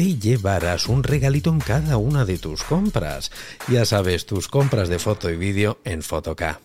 [0.00, 3.30] te llevarás un regalito en cada una de tus compras.
[3.68, 6.58] Ya sabes, tus compras de foto y vídeo en Fotoca.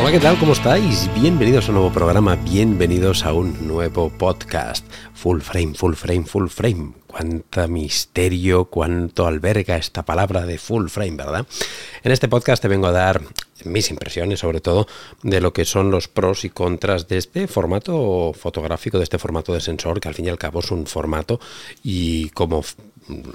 [0.00, 0.38] Hola, ¿qué tal?
[0.38, 1.10] ¿Cómo estáis?
[1.12, 4.86] Bienvenidos a un nuevo programa, bienvenidos a un nuevo podcast.
[5.14, 6.92] Full frame, full frame, full frame.
[7.08, 11.46] Cuánta misterio, cuánto alberga esta palabra de full frame, ¿verdad?
[12.04, 13.22] En este podcast te vengo a dar
[13.64, 14.86] mis impresiones, sobre todo,
[15.24, 19.52] de lo que son los pros y contras de este formato fotográfico, de este formato
[19.52, 21.40] de sensor, que al fin y al cabo es un formato
[21.82, 22.62] y como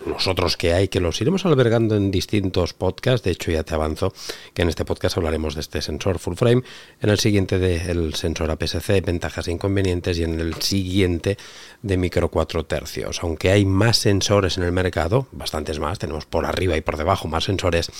[0.06, 3.24] los otros que hay, que los iremos albergando en distintos podcasts.
[3.24, 4.14] De hecho, ya te avanzo
[4.54, 6.64] que en este podcast hablaremos de este sensor full frame,
[7.02, 11.38] en el siguiente del sensor APS-C, ventajas e inconvenientes, y en el siguiente
[11.82, 13.20] de micro 4 tercios.
[13.24, 17.28] Aunque hay más sensores en el mercado, bastantes más, tenemos por arriba y por debajo
[17.28, 17.92] más sensores,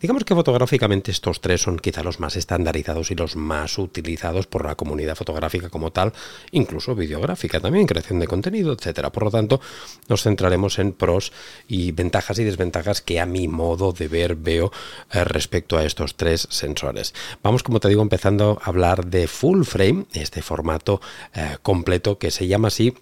[0.00, 4.64] digamos que fotográficamente estos tres son quizá los más estandarizados y los más utilizados por
[4.64, 6.12] la comunidad fotográfica como tal,
[6.52, 9.10] incluso videográfica también, creación de contenido, etcétera.
[9.10, 9.60] Por lo tanto,
[10.08, 11.19] nos centraremos en pros
[11.68, 14.72] y ventajas y desventajas que a mi modo de ver veo
[15.12, 17.14] eh, respecto a estos tres sensores.
[17.42, 21.00] Vamos, como te digo, empezando a hablar de full frame, este formato
[21.34, 22.94] eh, completo que se llama así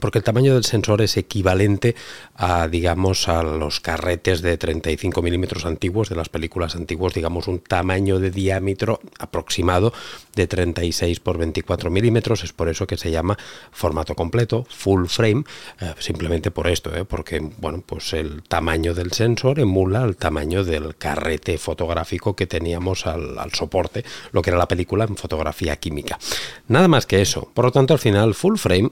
[0.00, 1.94] porque el tamaño del sensor es equivalente
[2.70, 8.18] digamos, a los carretes de 35 milímetros antiguos de las películas antiguas, digamos, un tamaño
[8.18, 9.92] de diámetro aproximado
[10.34, 13.38] de 36 por 24 milímetros, es por eso que se llama
[13.70, 15.44] formato completo, full frame,
[15.80, 20.64] eh, simplemente por esto, eh, porque, bueno, pues el tamaño del sensor emula el tamaño
[20.64, 25.76] del carrete fotográfico que teníamos al, al soporte, lo que era la película en fotografía
[25.76, 26.18] química.
[26.68, 28.88] Nada más que eso, por lo tanto, al final, full frame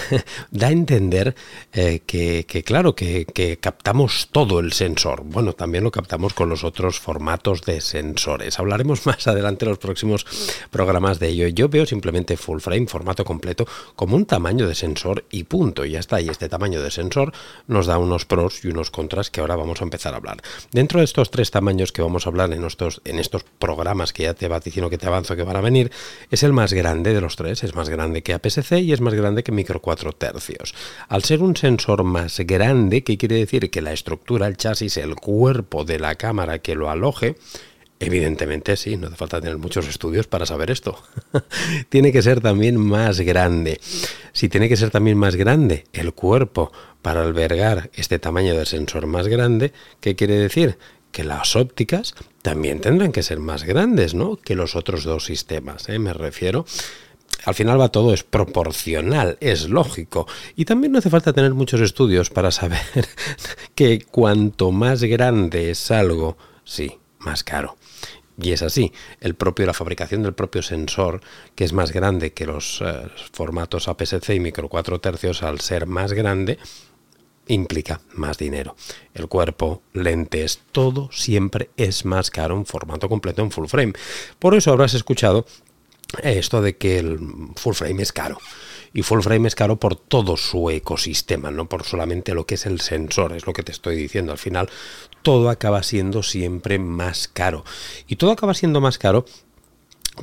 [0.50, 1.34] da a entender
[1.72, 5.22] eh, que, claro, que, captamos todo el sensor.
[5.24, 8.58] Bueno, también lo captamos con los otros formatos de sensores.
[8.58, 10.26] Hablaremos más adelante en los próximos
[10.70, 11.48] programas de ello.
[11.48, 15.84] Yo veo simplemente full frame, formato completo, como un tamaño de sensor y punto.
[15.84, 16.20] Y ya está.
[16.20, 17.32] Y este tamaño de sensor
[17.66, 20.42] nos da unos pros y unos contras que ahora vamos a empezar a hablar.
[20.72, 24.24] Dentro de estos tres tamaños que vamos a hablar en estos, en estos programas que
[24.24, 25.90] ya te va diciendo que te avanzo que van a venir,
[26.30, 27.62] es el más grande de los tres.
[27.64, 30.74] Es más grande que APS-C y es más grande que Micro 4 tercios.
[31.08, 32.63] Al ser un sensor más grande,
[33.04, 33.70] ¿qué quiere decir?
[33.70, 37.36] Que la estructura, el chasis, el cuerpo de la cámara que lo aloje,
[38.00, 40.98] Evidentemente sí, no hace falta tener muchos estudios para saber esto.
[41.88, 43.80] tiene que ser también más grande.
[44.32, 49.06] Si tiene que ser también más grande el cuerpo para albergar este tamaño del sensor
[49.06, 50.76] más grande, ¿qué quiere decir?
[51.12, 54.36] Que las ópticas también tendrán que ser más grandes, ¿no?
[54.36, 55.98] Que los otros dos sistemas, ¿eh?
[55.98, 56.66] Me refiero
[57.44, 60.26] al final va todo, es proporcional, es lógico.
[60.56, 62.80] Y también no hace falta tener muchos estudios para saber
[63.74, 67.76] que cuanto más grande es algo, sí, más caro.
[68.36, 71.20] Y es así, el propio, la fabricación del propio sensor,
[71.54, 75.86] que es más grande que los eh, formatos APS-C y micro 4 tercios, al ser
[75.86, 76.58] más grande,
[77.46, 78.74] implica más dinero.
[79.12, 83.92] El cuerpo, lentes, todo siempre es más caro en formato completo en full frame.
[84.38, 85.46] Por eso habrás escuchado
[86.22, 87.18] esto de que el
[87.56, 88.38] full frame es caro.
[88.92, 92.64] Y full frame es caro por todo su ecosistema, no por solamente lo que es
[92.64, 94.30] el sensor, es lo que te estoy diciendo.
[94.30, 94.70] Al final,
[95.22, 97.64] todo acaba siendo siempre más caro.
[98.06, 99.24] Y todo acaba siendo más caro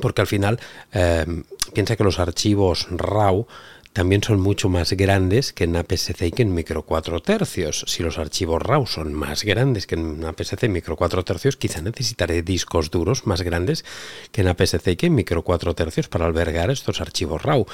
[0.00, 0.58] porque al final
[0.92, 1.26] eh,
[1.74, 3.46] piensa que los archivos RAW
[3.92, 7.84] también son mucho más grandes que en APS-C y que en micro 4 tercios.
[7.86, 12.42] Si los archivos RAW son más grandes que en APS-C micro 4 tercios, quizá necesitaré
[12.42, 13.84] discos duros más grandes
[14.30, 17.66] que en APS-C y que en micro 4 tercios para albergar estos archivos RAW.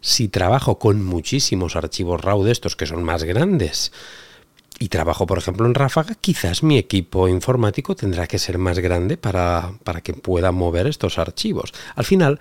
[0.00, 3.92] Si trabajo con muchísimos archivos RAW de estos que son más grandes,
[4.78, 9.16] y trabajo, por ejemplo, en Ráfaga, quizás mi equipo informático tendrá que ser más grande
[9.16, 11.72] para, para que pueda mover estos archivos.
[11.94, 12.40] Al final,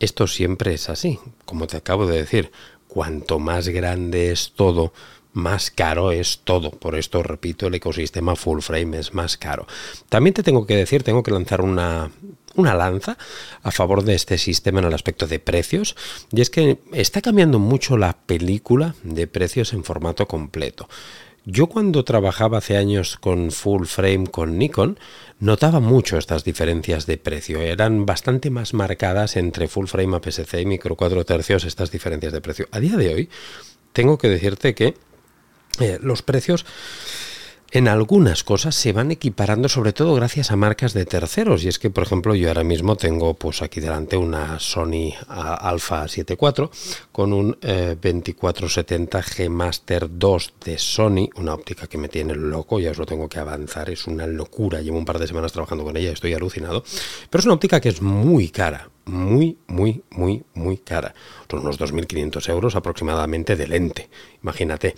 [0.00, 2.50] esto siempre es así, como te acabo de decir,
[2.88, 4.92] cuanto más grande es todo,
[5.32, 6.70] más caro es todo.
[6.70, 9.66] Por esto, repito, el ecosistema full frame es más caro.
[10.08, 12.10] También te tengo que decir, tengo que lanzar una,
[12.54, 13.18] una lanza
[13.62, 15.96] a favor de este sistema en el aspecto de precios.
[16.30, 20.88] Y es que está cambiando mucho la película de precios en formato completo.
[21.46, 24.98] Yo cuando trabajaba hace años con full frame con Nikon,
[25.44, 27.60] notaba mucho estas diferencias de precio.
[27.60, 32.40] Eran bastante más marcadas entre full frame APS-C y micro 4 tercios estas diferencias de
[32.40, 32.66] precio.
[32.72, 33.28] A día de hoy,
[33.92, 34.94] tengo que decirte que
[35.80, 36.64] eh, los precios
[37.74, 41.64] en algunas cosas se van equiparando, sobre todo gracias a marcas de terceros.
[41.64, 46.06] Y es que, por ejemplo, yo ahora mismo tengo pues aquí delante una Sony Alpha
[46.06, 46.70] 74
[47.10, 52.78] con un 2470 eh, G Master 2 de Sony, una óptica que me tiene loco,
[52.78, 54.80] ya os lo tengo que avanzar, es una locura.
[54.80, 56.84] Llevo un par de semanas trabajando con ella, estoy alucinado.
[57.28, 61.14] Pero es una óptica que es muy cara, muy, muy, muy, muy cara.
[61.50, 64.08] Son unos 2.500 euros aproximadamente de lente,
[64.42, 64.94] imagínate.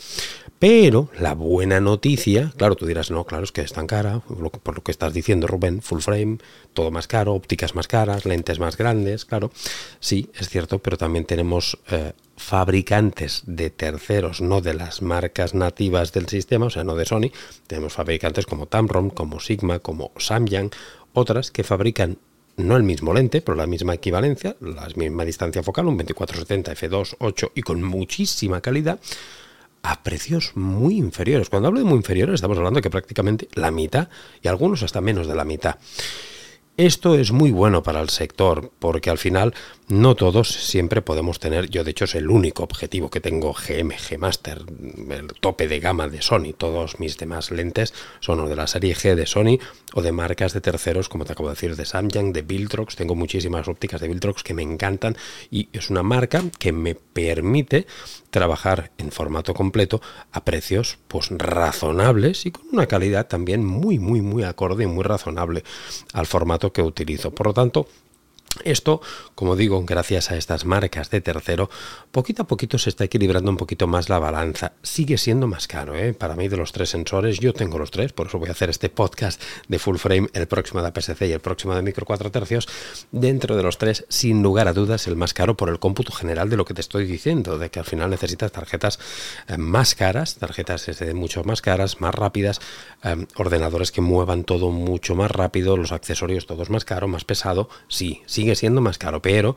[0.59, 4.77] Pero la buena noticia, claro, tú dirás, no, claro, es que es tan cara, por
[4.77, 6.39] lo que estás diciendo, Rubén, full frame,
[6.73, 9.51] todo más caro, ópticas más caras, lentes más grandes, claro.
[10.01, 16.13] Sí, es cierto, pero también tenemos eh, fabricantes de terceros, no de las marcas nativas
[16.13, 17.31] del sistema, o sea, no de Sony,
[17.67, 20.71] tenemos fabricantes como Tamron, como Sigma, como Samyang,
[21.13, 22.19] otras que fabrican
[22.57, 27.17] no el mismo lente, pero la misma equivalencia, la misma distancia focal, un 2470 f2,
[27.19, 28.99] 8 y con muchísima calidad,
[29.83, 31.49] a precios muy inferiores.
[31.49, 34.09] Cuando hablo de muy inferiores, estamos hablando de que prácticamente la mitad
[34.43, 35.77] y algunos hasta menos de la mitad.
[36.77, 39.55] Esto es muy bueno para el sector porque al final
[39.89, 43.95] no todos siempre podemos tener, yo de hecho es el único objetivo que tengo GM,
[43.97, 44.63] G Master,
[45.11, 49.15] el tope de gama de Sony, todos mis demás lentes son de la serie G
[49.15, 49.59] de Sony
[49.95, 53.15] o de marcas de terceros, como te acabo de decir, de Samyang, de Viltrox, tengo
[53.15, 55.17] muchísimas ópticas de Viltrox que me encantan
[55.51, 57.87] y es una marca que me permite
[58.31, 64.21] trabajar en formato completo a precios pues razonables y con una calidad también muy muy
[64.21, 65.63] muy acorde y muy razonable
[66.13, 67.31] al formato que utilizo.
[67.31, 67.89] Por lo tanto,
[68.65, 69.01] esto,
[69.35, 71.71] como digo, gracias a estas marcas de tercero,
[72.11, 74.73] poquito a poquito se está equilibrando un poquito más la balanza.
[74.83, 76.15] Sigue siendo más caro, ¿eh?
[76.15, 78.71] Para mí de los tres sensores, yo tengo los tres, por eso voy a hacer
[78.71, 82.31] este podcast de full frame, el próximo de APS-C y el próximo de micro 4
[82.31, 82.69] tercios.
[83.13, 86.51] Dentro de los tres, sin lugar a dudas, el más caro por el cómputo general
[86.51, 88.99] de lo que te estoy diciendo, de que al final necesitas tarjetas
[89.49, 92.61] eh, más caras, tarjetas mucho más caras, más rápidas,
[93.03, 97.69] eh, ordenadores que muevan todo mucho más rápido, los accesorios todos más caros, más pesado.
[97.89, 99.57] Sí, sí sigue siendo más caro, pero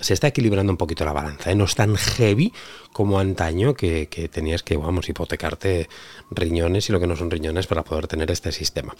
[0.00, 1.50] se está equilibrando un poquito la balanza.
[1.50, 1.54] ¿eh?
[1.54, 2.54] No es tan heavy
[2.90, 5.88] como antaño que, tenías que, vamos, hipotecarte
[6.30, 8.96] riñones y lo que no son riñones para poder tener este sistema.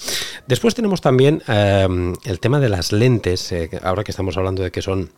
[0.47, 4.71] Después tenemos también em, el tema de las lentes, eh, ahora que estamos hablando de
[4.71, 5.11] que son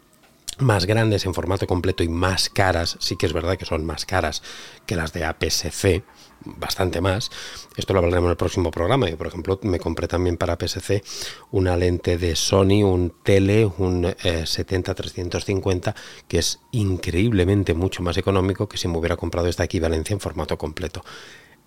[0.59, 4.07] más grandes en formato completo y más caras, sí que es verdad que son más
[4.07, 4.43] caras
[4.87, 6.05] que las de APS-C,
[6.45, 7.31] bastante más.
[7.77, 9.09] Esto lo hablaremos en el próximo programa.
[9.09, 11.03] Yo, por ejemplo, me compré también para PSC
[11.51, 15.95] una lente de Sony, un tele, un 70-350, eh,
[16.29, 20.57] que es increíblemente mucho más económico que si me hubiera comprado esta equivalencia en formato
[20.59, 21.05] completo.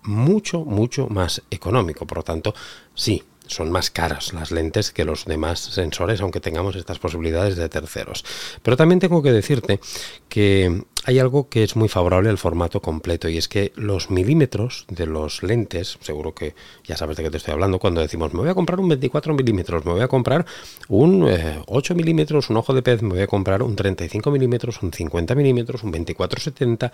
[0.02, 2.06] Mucho, mucho más económico.
[2.06, 2.54] Por lo tanto,
[2.94, 7.68] sí, son más caras las lentes que los demás sensores, aunque tengamos estas posibilidades de
[7.68, 8.24] terceros.
[8.62, 9.80] Pero también tengo que decirte
[10.28, 14.84] que hay algo que es muy favorable al formato completo y es que los milímetros
[14.88, 18.40] de los lentes, seguro que ya sabes de qué te estoy hablando, cuando decimos me
[18.40, 20.44] voy a comprar un 24 milímetros, me voy a comprar
[20.88, 21.24] un
[21.66, 24.92] 8 eh, milímetros, un ojo de pez, me voy a comprar un 35 milímetros, un
[24.92, 26.92] 50 milímetros, un 24-70,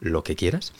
[0.00, 0.72] lo que quieras,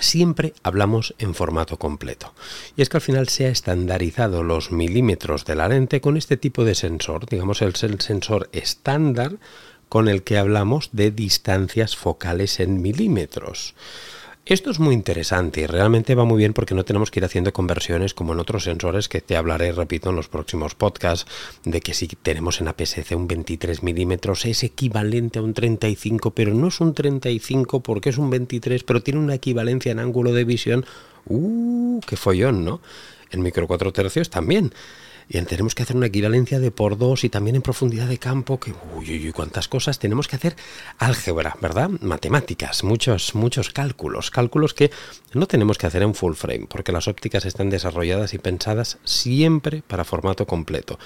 [0.00, 2.34] siempre hablamos en formato completo.
[2.76, 6.36] Y es que al final se ha estandarizado los milímetros de la lente con este
[6.36, 9.36] tipo de sensor, digamos el, sensor estándar
[9.88, 13.74] con el que hablamos de distancias focales en milímetros.
[14.44, 17.52] Esto es muy interesante y realmente va muy bien porque no tenemos que ir haciendo
[17.52, 21.30] conversiones como en otros sensores que te hablaré, repito, en los próximos podcasts,
[21.64, 26.54] de que si tenemos en APS-C un 23 milímetros es equivalente a un 35, pero
[26.54, 30.42] no es un 35 porque es un 23, pero tiene una equivalencia en ángulo de
[30.42, 30.86] visión.
[31.26, 32.00] ¡Uh!
[32.00, 32.80] ¡Qué follón, ¿no?
[33.30, 34.72] En micro 4 tercios también
[35.32, 38.60] y tenemos que hacer una equivalencia de por dos y también en profundidad de campo,
[38.60, 40.56] que uy, uy, uy, cuántas cosas tenemos que hacer
[40.98, 41.88] álgebra, ¿verdad?
[42.02, 44.90] Matemáticas, muchos, muchos cálculos, cálculos que
[45.32, 49.82] no tenemos que hacer en full frame, porque las ópticas están desarrolladas y pensadas siempre
[49.86, 50.98] para formato completo.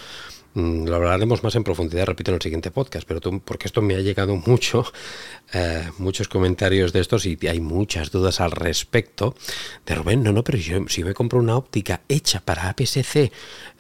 [0.56, 3.82] Mm, lo hablaremos más en profundidad, repito, en el siguiente podcast, pero tú, porque esto
[3.82, 4.86] me ha llegado mucho,
[5.52, 9.34] eh, muchos comentarios de estos y hay muchas dudas al respecto.
[9.84, 13.30] De Rubén, no, no, pero yo, si me compro una óptica hecha para APS-C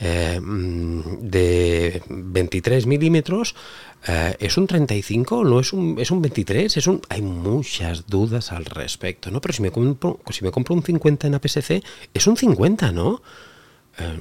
[0.00, 3.54] eh, mm, de 23 milímetros,
[4.08, 5.42] eh, ¿Es un 35?
[5.44, 6.76] ¿No es un, es un 23?
[6.76, 9.40] Es un, hay muchas dudas al respecto, ¿no?
[9.40, 11.82] Pero si me compro, si me compro un 50 en APS-C,
[12.14, 13.22] es un 50, ¿no?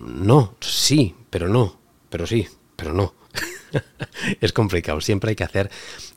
[0.01, 3.13] no, sí, pero no pero sí, pero no.
[4.41, 5.01] es complicado.
[5.01, 5.69] Siempre hay que hacer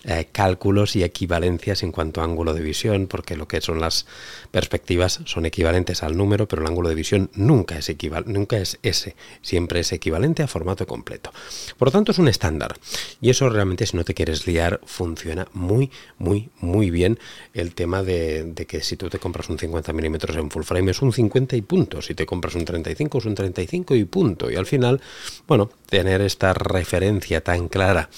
[0.05, 4.07] eh, cálculos y equivalencias en cuanto a ángulo de visión, porque lo que son las
[4.50, 8.78] perspectivas son equivalentes al número, pero el ángulo de visión nunca es, equival nunca es
[8.83, 11.33] ese, siempre es equivalente a formato completo.
[11.76, 12.78] Por lo tanto, es un estándar.
[13.21, 17.19] Y eso realmente, si no te quieres liar, funciona muy, muy, muy bien
[17.55, 20.90] el tema de, de que si tú te compras un 50 milímetros en full frame
[20.90, 22.02] es un 50 y punto.
[22.02, 24.50] Si te compras un 35 es un 35 y punto.
[24.50, 25.00] Y al final,
[25.47, 28.11] bueno, tener esta referencia tan clara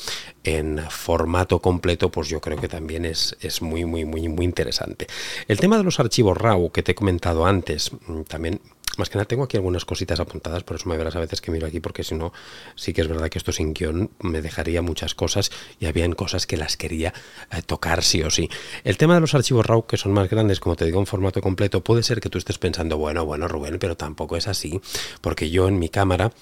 [0.42, 5.06] en formato completo, pues yo creo que también es, es, muy, muy, muy, muy interesante.
[5.46, 8.60] El tema de los archivos RAW que te he comentado antes, mm, también
[8.98, 11.52] más que nada tengo aquí algunas cositas apuntadas, por eso me verás a veces que
[11.52, 12.32] miro aquí, porque si no,
[12.74, 16.48] sí que es verdad que esto sin guion me dejaría muchas cosas y habían cosas
[16.48, 17.14] que las quería
[17.52, 18.50] eh, tocar sí o sí.
[18.82, 21.40] El tema de los archivos RAW, que son más grandes, como te digo, en formato
[21.40, 24.80] completo, puede ser que tú estés pensando, bueno, bueno, Rubén, pero tampoco es así,
[25.20, 26.32] porque yo en mi cámara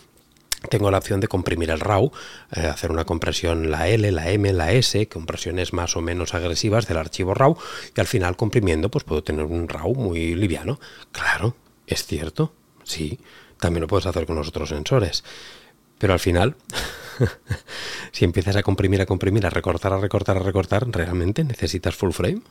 [0.70, 2.10] tengo la opción de comprimir el RAW,
[2.52, 6.86] eh, hacer una compresión la L, la M, la S, compresiones más o menos agresivas
[6.88, 7.56] del archivo RAW
[7.96, 10.80] y al final comprimiendo pues puedo tener un RAW muy liviano.
[11.12, 12.52] Claro, es cierto,
[12.84, 13.20] sí,
[13.58, 15.24] también lo puedes hacer con los otros sensores.
[15.98, 16.56] Pero al final
[18.12, 22.10] si empiezas a comprimir, a comprimir, a recortar, a recortar, a recortar, ¿realmente necesitas full
[22.10, 22.42] frame?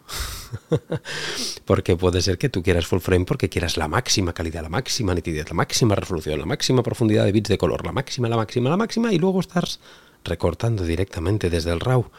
[1.65, 5.13] porque puede ser que tú quieras full frame porque quieras la máxima calidad, la máxima
[5.13, 8.69] nitidez, la máxima resolución, la máxima profundidad de bits de color, la máxima, la máxima,
[8.69, 9.79] la máxima, y luego estás
[10.23, 12.09] recortando directamente desde el RAW.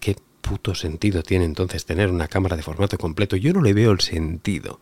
[0.00, 3.36] ¿Qué puto sentido tiene entonces tener una cámara de formato completo?
[3.36, 4.78] Yo no le veo el sentido.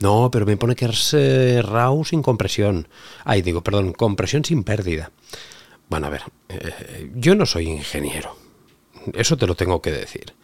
[0.00, 2.88] No, pero me pone que es eh, RAW sin compresión.
[3.24, 5.12] Ay, digo, perdón, compresión sin pérdida.
[5.88, 8.36] Bueno, a ver, eh, yo no soy ingeniero,
[9.14, 10.34] eso te lo tengo que decir.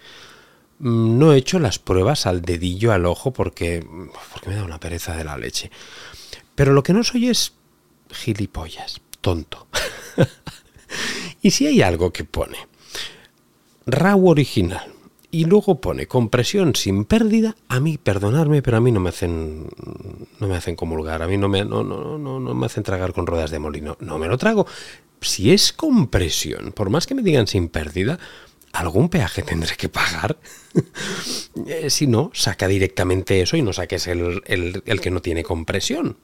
[0.79, 3.85] Mm, no he hecho las pruebas al dedillo al ojo porque,
[4.33, 5.71] porque me da una pereza de la leche.
[6.55, 7.55] Pero lo que no soy es
[8.11, 9.67] gilipollas, tonto.
[11.43, 12.59] y si hay algo que pone
[13.87, 14.93] RAW original
[15.31, 19.69] y luego pone compresión sin pérdida, a mí, perdonadme, pero a mí no me hacen
[20.39, 23.13] no me hacen comulgar, a mí no me, no, no, no, no me hacen tragar
[23.13, 23.97] con ruedas de molino.
[24.01, 24.67] No me lo trago
[25.23, 28.19] si es compresión, por más que me digan sin pérdida,
[28.73, 30.39] algún peaje tendré que pagar.
[31.67, 36.17] Eh, si no, saca directamente eso y no saques el, el, que no tiene compresión.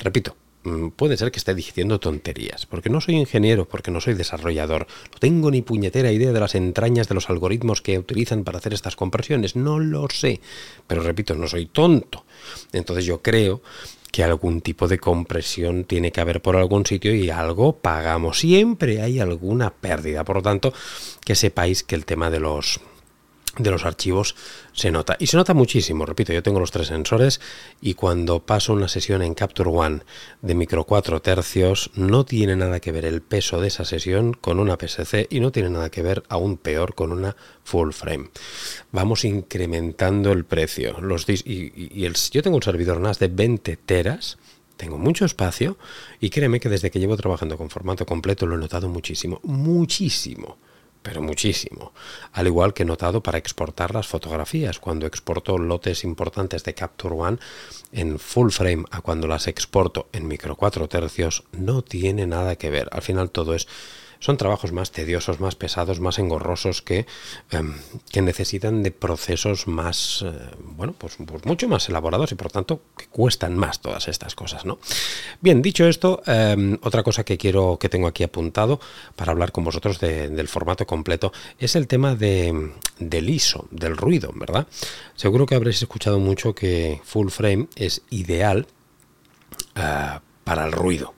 [0.00, 4.14] Repito, mm, puede ser que esté diciendo tonterías, porque no soy ingeniero, porque no soy
[4.14, 8.58] desarrollador, no tengo ni puñetera idea de las entrañas de los algoritmos que utilizan para
[8.58, 10.40] hacer estas compresiones, no lo sé,
[10.88, 12.24] pero repito, no soy tonto.
[12.72, 13.62] Entonces yo creo
[14.14, 18.38] que algún tipo de compresión tiene que haber por algún sitio y algo pagamos.
[18.38, 20.22] Siempre hay alguna pérdida.
[20.22, 20.72] Por lo tanto,
[21.24, 22.80] que sepáis que el tema de los
[23.58, 24.34] de los archivos
[24.72, 25.16] se nota.
[25.18, 27.40] Y se nota muchísimo, repito, yo tengo los tres sensores
[27.80, 30.00] y cuando paso una sesión en Capture One
[30.42, 34.58] de micro 4 tercios, no tiene nada que ver el peso de esa sesión con
[34.58, 38.30] una PSC y no tiene nada que ver aún peor con una full frame.
[38.92, 41.00] Vamos incrementando el precio.
[41.00, 44.38] Los y, el, yo tengo un servidor NAS de 20 teras.
[44.76, 45.78] Tengo mucho espacio
[46.18, 50.58] y créeme que desde que llevo trabajando con formato completo lo he notado muchísimo, muchísimo
[51.04, 51.92] pero muchísimo.
[52.32, 57.14] Al igual que he notado para exportar las fotografías, cuando exporto lotes importantes de Capture
[57.14, 57.38] One
[57.92, 62.70] en full frame a cuando las exporto en micro 4 tercios, no tiene nada que
[62.70, 62.88] ver.
[62.90, 63.68] Al final todo es
[64.24, 67.04] son trabajos más tediosos, más pesados, más engorrosos que,
[67.50, 67.74] em,
[68.10, 72.80] que necesitan de procesos más, eh, bueno, pues, pues, mucho más elaborados y por tanto
[72.96, 74.78] que cuestan más todas estas cosas, ¿no?
[75.42, 78.80] Bien, dicho esto, em, otra cosa que quiero, que tengo aquí apuntado
[79.14, 84.32] para hablar con vosotros del formato completo es el tema de, del ISO, del ruido,
[84.34, 84.66] ¿verdad?
[85.16, 88.66] Seguro que habréis escuchado mucho que full frame es ideal
[89.74, 91.12] eh, para el ruido.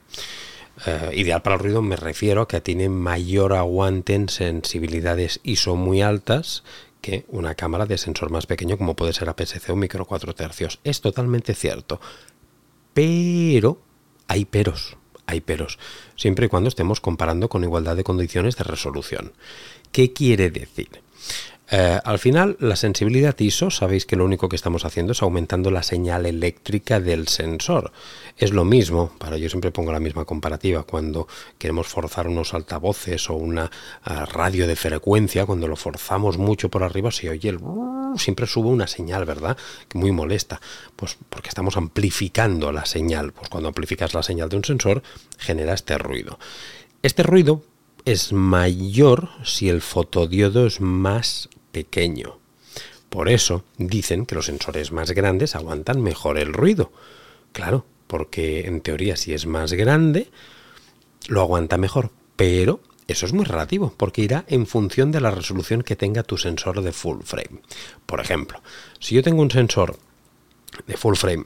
[0.85, 5.75] Eh, ideal para el ruido me refiero a que tiene mayor aguante en sensibilidades ISO
[5.75, 6.63] muy altas
[7.01, 10.79] que una cámara de sensor más pequeño como puede ser APS-C o micro 4 tercios.
[10.83, 11.99] Es totalmente cierto.
[12.93, 13.81] Pero
[14.27, 15.79] hay peros, hay peros,
[16.15, 19.33] siempre y cuando estemos comparando con igualdad de condiciones de resolución.
[19.91, 20.89] ¿Qué quiere decir?
[21.69, 25.69] Eh, al final, la sensibilidad ISO, sabéis que lo único que estamos haciendo es aumentando
[25.69, 27.91] la señal eléctrica del sensor.
[28.37, 33.29] Es lo mismo, para yo siempre pongo la misma comparativa, cuando queremos forzar unos altavoces
[33.29, 33.65] o una
[34.05, 37.59] eh, radio de frecuencia, cuando lo forzamos mucho por arriba, se oye el...
[38.15, 39.57] siempre sube una señal, ¿verdad?
[39.93, 40.61] Muy molesta.
[40.95, 43.33] Pues porque estamos amplificando la señal.
[43.33, 45.03] Pues cuando amplificas la señal de un sensor,
[45.37, 46.39] genera este ruido.
[47.03, 47.61] Este ruido
[48.05, 52.39] es mayor si el fotodiodo es más pequeño.
[53.09, 56.91] Por eso dicen que los sensores más grandes aguantan mejor el ruido.
[57.53, 60.29] Claro, porque en teoría si es más grande,
[61.27, 62.11] lo aguanta mejor.
[62.35, 66.37] Pero eso es muy relativo, porque irá en función de la resolución que tenga tu
[66.37, 67.61] sensor de full frame.
[68.05, 68.61] Por ejemplo,
[68.99, 69.97] si yo tengo un sensor
[70.85, 71.45] de full frame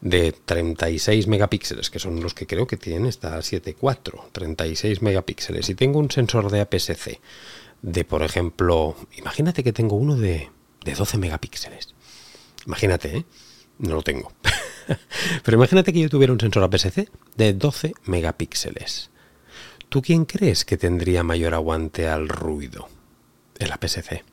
[0.00, 5.74] de 36 megapíxeles, que son los que creo que tienen esta 7.4, 36 megapíxeles, y
[5.74, 7.20] tengo un sensor de APS-C
[7.82, 10.50] de, por ejemplo, imagínate que tengo uno de,
[10.84, 11.94] de 12 megapíxeles.
[12.66, 13.24] Imagínate, ¿eh?
[13.78, 14.32] No lo tengo.
[15.44, 19.10] Pero imagínate que yo tuviera un sensor APS-C de 12 megapíxeles.
[19.88, 22.88] ¿Tú quién crees que tendría mayor aguante al ruido?
[23.58, 24.24] El APS-C.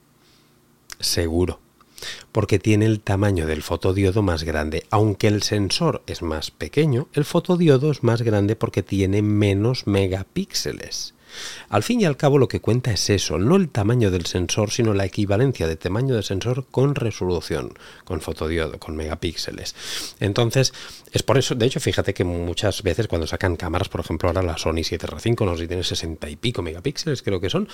[1.00, 1.60] Seguro
[2.32, 4.86] porque tiene el tamaño del fotodiodo más grande.
[4.90, 11.15] Aunque el sensor es más pequeño, el fotodiodo es más grande porque tiene menos megapíxeles.
[11.70, 14.72] Al fin y al cabo lo que cuenta es eso, no el tamaño del sensor,
[14.72, 17.74] sino la equivalencia de tamaño del sensor con resolución,
[18.04, 19.75] con fotodiodo, con megapíxeles.
[20.20, 20.74] Entonces,
[21.12, 24.42] es por eso, de hecho, fíjate que muchas veces cuando sacan cámaras, por ejemplo, ahora
[24.42, 27.68] la Sony 7R5, no sé si tiene 60 y pico megapíxeles, creo que son,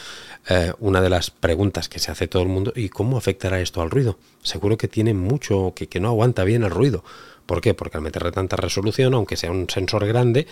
[0.49, 3.81] eh, una de las preguntas que se hace todo el mundo, ¿y cómo afectará esto
[3.81, 4.17] al ruido?
[4.43, 7.03] Seguro que tiene mucho, que, que no aguanta bien el ruido.
[7.45, 7.73] ¿Por qué?
[7.73, 10.47] Porque al meterle tanta resolución, aunque sea un sensor grande,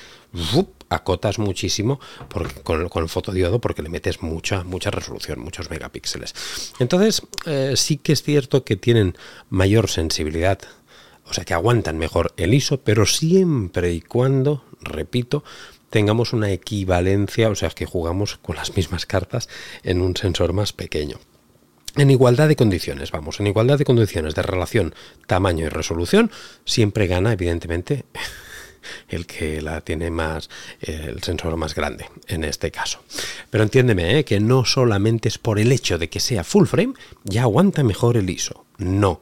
[0.90, 2.00] acotas muchísimo
[2.64, 6.34] con, el fotodiodo porque le metes mucha, mucha resolución, muchos megapíxeles.
[6.80, 9.16] Entonces, eh, sí que es cierto que tienen
[9.50, 10.60] mayor sensibilidad,
[11.26, 15.44] o sea que aguantan mejor el ISO, pero siempre y cuando, repito,
[15.90, 19.48] tengamos una equivalencia, o sea que jugamos con las mismas cartas
[19.84, 21.20] en un sensor más pequeño
[21.96, 24.96] en igualdad de condiciones, vamos, en igualdad de condiciones de relación,
[25.28, 26.32] tamaño y resolución,
[26.66, 28.06] siempre gana, evidentemente,
[29.10, 30.50] el que la tiene más,
[30.82, 33.04] el sensor más grande, en este caso.
[33.50, 34.26] Pero entiéndeme, ¿eh?
[34.26, 36.94] que no solamente es por el hecho de que sea full frame,
[37.24, 38.66] ya aguanta mejor el ISO.
[38.78, 39.22] No.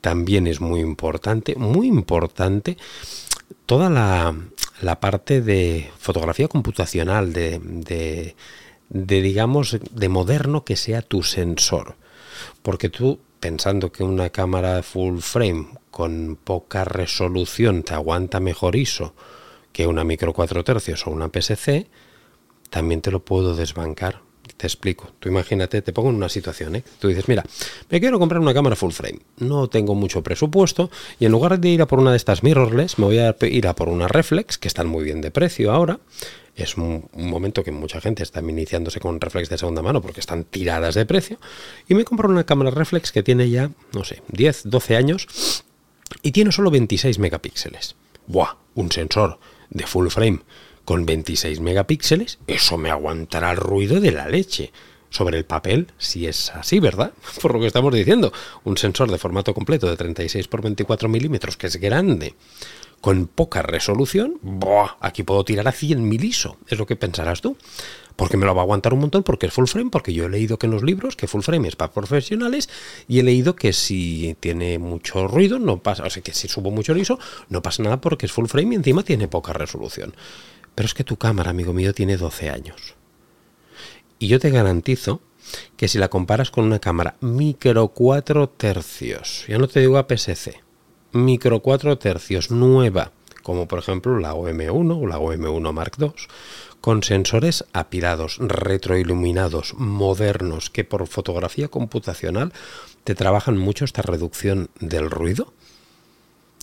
[0.00, 2.76] También es muy importante, muy importante,
[3.66, 4.34] toda la,
[4.80, 8.36] la parte de fotografía computacional, de, de
[8.88, 11.96] de digamos de moderno que sea tu sensor
[12.62, 19.14] porque tú pensando que una cámara full frame con poca resolución te aguanta mejor ISO
[19.72, 21.86] que una micro 4 tercios o una PSC
[22.70, 25.12] también te lo puedo desbancar te explico.
[25.20, 26.84] Tú imagínate, te pongo en una situación, ¿eh?
[26.98, 27.44] Tú dices, mira,
[27.88, 29.20] me quiero comprar una cámara full frame.
[29.38, 32.98] No tengo mucho presupuesto y en lugar de ir a por una de estas mirrorless,
[32.98, 36.00] me voy a ir a por una reflex, que están muy bien de precio ahora
[36.62, 40.44] es un, momento que mucha gente está iniciándose con reflex de segunda mano porque están
[40.44, 41.38] tiradas de precio.
[41.88, 45.64] Y me compro una cámara reflex que tiene ya, no sé, 10, 12 años
[46.22, 47.96] y tiene solo 26 megapíxeles.
[48.26, 48.56] ¡Buah!
[48.74, 49.38] Un sensor
[49.70, 50.40] de full frame
[50.84, 54.72] con 26 megapíxeles, eso me aguantará el ruido de la leche.
[55.10, 57.12] Sobre el papel, si es así, ¿verdad?
[57.42, 58.30] Por lo que estamos diciendo,
[58.64, 62.34] un sensor de formato completo de 36 x 24 milímetros, que es grande,
[63.00, 64.40] con poca resolución,
[65.00, 67.56] aquí puedo tirar a 100.000 ISO, es lo que pensarás tú.
[68.16, 70.28] Porque me lo va a aguantar un montón, porque es full frame, porque yo he
[70.28, 72.68] leído que en los libros que full frame es para profesionales
[73.06, 76.72] y he leído que si tiene mucho ruido, no pasa, o sea, que si subo
[76.72, 80.16] mucho el ISO, no pasa nada porque es full frame y encima tiene poca resolución.
[80.74, 82.96] Pero es que tu cámara, amigo mío, tiene 12 años.
[84.18, 85.20] Y yo te garantizo
[85.76, 90.60] que si la comparas con una cámara micro 4 tercios, ya no te digo APS-C,
[91.12, 96.12] micro 4 tercios nueva, como por ejemplo la OM1 o la OM1 Mark II,
[96.80, 102.52] con sensores apilados, retroiluminados, modernos, que por fotografía computacional
[103.04, 105.52] te trabajan mucho esta reducción del ruido,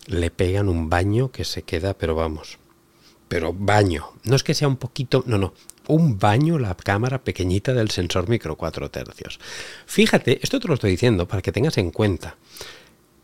[0.08, 2.60] le pegan un baño que se queda, pero vamos,
[3.28, 5.54] pero baño, no es que sea un poquito, no, no,
[5.88, 9.40] un baño la cámara pequeñita del sensor micro 4 tercios.
[9.86, 12.38] Fíjate, esto te lo estoy diciendo para que tengas en cuenta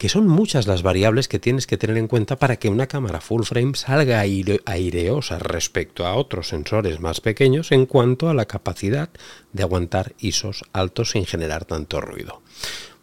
[0.02, 3.22] que son muchas las variables que tienes que tener en cuenta para que una cámara
[3.22, 9.12] full frame salga aireosa respecto a otros sensores más pequeños en cuanto a la capacidad
[9.54, 12.42] de aguantar ISOs altos sin generar tanto ruido.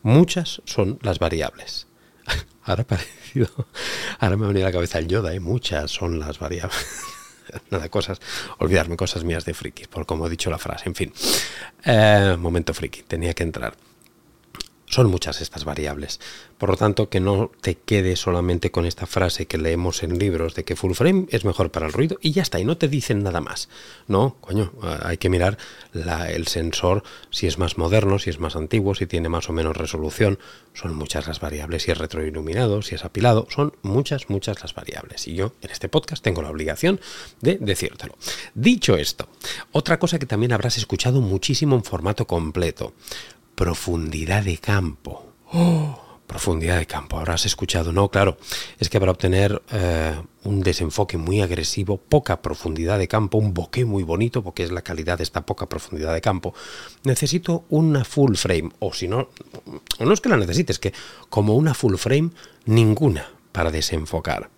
[0.02, 1.86] Muchas son las variables.
[2.64, 3.48] Ahora parecido,
[4.18, 5.38] ahora me ha venido la cabeza el Yoda, ¿eh?
[5.38, 6.84] muchas son las variables.
[7.70, 8.18] Nada, cosas,
[8.58, 11.12] olvidarme cosas mías de friki, por como he dicho la frase, en fin.
[11.84, 13.76] Eh, momento friki, tenía que entrar.
[14.90, 16.18] Son muchas estas variables.
[16.56, 20.54] Por lo tanto, que no te quede solamente con esta frase que leemos en libros
[20.54, 22.88] de que full frame es mejor para el ruido y ya está, y no te
[22.88, 23.68] dicen nada más.
[24.06, 24.72] No, coño,
[25.02, 25.58] hay que mirar
[25.92, 29.76] el sensor si es más moderno, si es más antiguo, si tiene más o menos
[29.76, 30.38] resolución.
[30.72, 35.28] Son muchas las variables, si es retroiluminado, si es apilado, son muchas, muchas las variables.
[35.28, 37.00] Y yo en este podcast tengo la obligación
[37.40, 38.16] de decírtelo.
[38.54, 39.28] Dicho esto,
[39.72, 42.94] otra cosa que también habrás escuchado muchísimo en formato completo
[43.58, 45.32] profundidad de campo.
[45.52, 46.00] ¡Oh!
[46.28, 47.18] Profundidad de campo.
[47.18, 48.36] Habrás escuchado, no, claro,
[48.78, 53.84] es que para obtener eh, un desenfoque muy agresivo, poca profundidad de campo, un bokeh
[53.84, 56.54] muy bonito, porque es la calidad de esta poca profundidad de campo,
[57.02, 59.30] necesito una full frame, o si no,
[59.98, 60.92] no es que la necesites, que
[61.28, 62.30] como una full frame,
[62.66, 64.50] ninguna para desenfocar.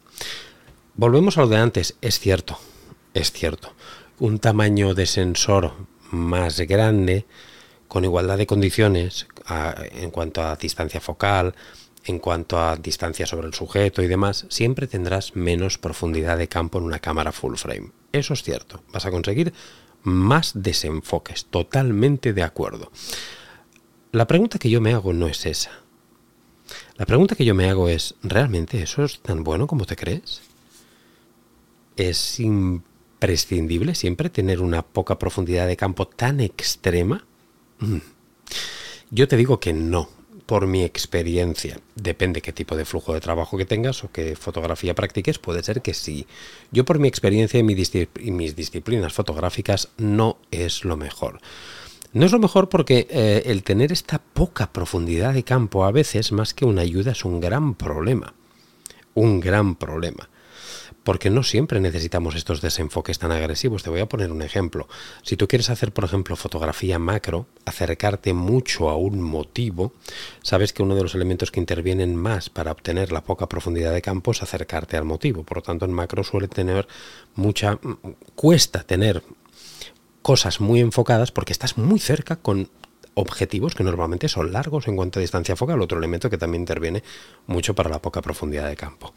[0.96, 2.58] Volvemos a lo de antes, es cierto,
[3.14, 3.72] es cierto.
[4.18, 5.72] Un tamaño de sensor
[6.10, 7.24] más grande
[7.90, 9.26] con igualdad de condiciones
[9.96, 11.56] en cuanto a distancia focal,
[12.04, 16.78] en cuanto a distancia sobre el sujeto y demás, siempre tendrás menos profundidad de campo
[16.78, 17.90] en una cámara full frame.
[18.12, 19.52] Eso es cierto, vas a conseguir
[20.04, 22.92] más desenfoques, totalmente de acuerdo.
[24.12, 25.72] La pregunta que yo me hago no es esa.
[26.94, 30.42] La pregunta que yo me hago es, ¿realmente eso es tan bueno como te crees?
[31.96, 37.26] ¿Es imprescindible siempre tener una poca profundidad de campo tan extrema?
[37.80, 37.98] Mm.
[39.10, 40.08] Yo te digo que no,
[40.46, 41.80] por mi experiencia.
[41.94, 45.82] Depende qué tipo de flujo de trabajo que tengas o qué fotografía practiques, puede ser
[45.82, 46.26] que sí.
[46.70, 51.40] Yo por mi experiencia y, mis disciplinas fotográficas no es lo mejor.
[52.12, 56.32] No es lo mejor porque eh, el tener esta poca profundidad de campo a veces
[56.32, 58.34] más que una ayuda es un gran problema.
[59.14, 60.28] Un gran problema
[61.10, 63.82] porque no siempre necesitamos estos desenfoques tan agresivos.
[63.82, 64.86] Te voy a poner un ejemplo.
[65.24, 69.92] Si tú quieres hacer, por ejemplo, fotografía macro, acercarte mucho a un motivo,
[70.40, 74.02] sabes que uno de los elementos que intervienen más para obtener la poca profundidad de
[74.02, 75.42] campo es acercarte al motivo.
[75.42, 76.86] Por lo tanto, en macro suele tener
[77.34, 77.80] mucha...
[78.36, 79.24] cuesta tener
[80.22, 82.70] cosas muy enfocadas porque estás muy cerca con
[83.14, 87.02] objetivos que normalmente son largos en cuanto a distancia focal, otro elemento que también interviene
[87.48, 89.12] mucho para la poca profundidad de campo.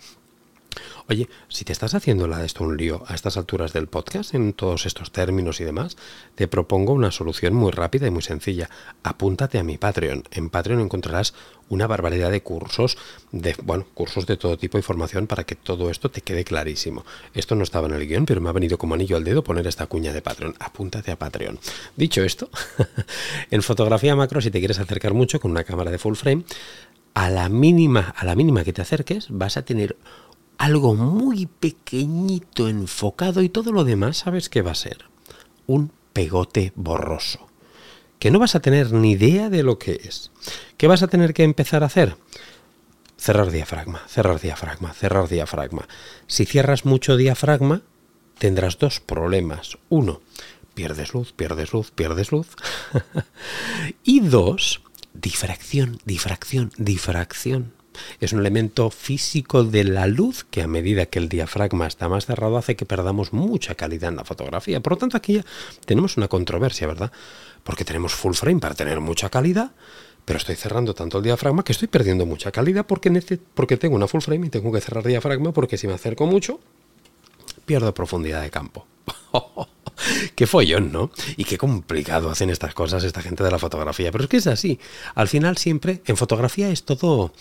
[1.10, 4.34] Oye, si te estás haciendo la de esto un lío a estas alturas del podcast,
[4.34, 5.98] en todos estos términos y demás,
[6.36, 8.70] te propongo una solución muy rápida y muy sencilla.
[9.04, 10.24] Apúntate a mi Patreon.
[10.32, 11.34] En Patreon encontrarás
[11.68, 12.98] una barbaridad de cursos,
[13.34, 17.06] de, bueno, cursos de todo tipo de formación para que todo esto te quede clarísimo.
[17.34, 19.68] Esto no estaba en el guion, pero me ha venido como anillo al dedo poner
[19.68, 20.56] esta cuña de Patreon.
[20.60, 21.60] Apúntate a Patreon.
[21.98, 22.50] Dicho esto,
[23.52, 26.46] en fotografía macro, si te quieres acercar mucho con una cámara de full frame,
[27.14, 29.98] a la mínima, a la mínima que te acerques, vas a tener
[30.58, 35.06] algo muy pequeñito enfocado y todo lo demás, ¿sabes qué va a ser?
[35.68, 37.48] Un pegote borroso.
[38.20, 40.32] Que no vas a tener ni idea de lo que es.
[40.78, 42.16] ¿Qué vas a tener que empezar a hacer?
[43.18, 45.88] Cerrar diafragma, cerrar diafragma, cerrar diafragma.
[46.28, 47.82] Si cierras mucho diafragma,
[48.38, 49.78] tendrás dos problemas.
[49.90, 50.22] Uno,
[50.74, 52.48] pierdes luz, pierdes luz, pierdes luz.
[54.04, 54.82] y dos,
[55.14, 57.74] difracción, difracción, difracción
[58.20, 62.26] es un elemento físico de la luz que a medida que el diafragma está más
[62.26, 64.80] cerrado hace que perdamos mucha calidad en la fotografía.
[64.80, 65.46] Por lo tanto, aquí ya
[65.86, 67.12] tenemos una controversia, ¿verdad?
[67.64, 69.72] Porque tenemos full frame para tener mucha calidad,
[70.26, 74.08] pero estoy cerrando tanto el diafragma que estoy perdiendo mucha calidad porque, porque tengo una
[74.08, 76.60] full frame y tengo que cerrar diafragma porque si me acerco mucho,
[77.66, 78.86] pierdo profundidad de campo.
[80.36, 81.12] qué follón, ¿no?
[81.38, 84.12] Y qué complicado hacen estas cosas esta gente de la fotografía.
[84.12, 84.80] Pero es que es así.
[85.16, 87.34] Al final siempre, en fotografía es todo,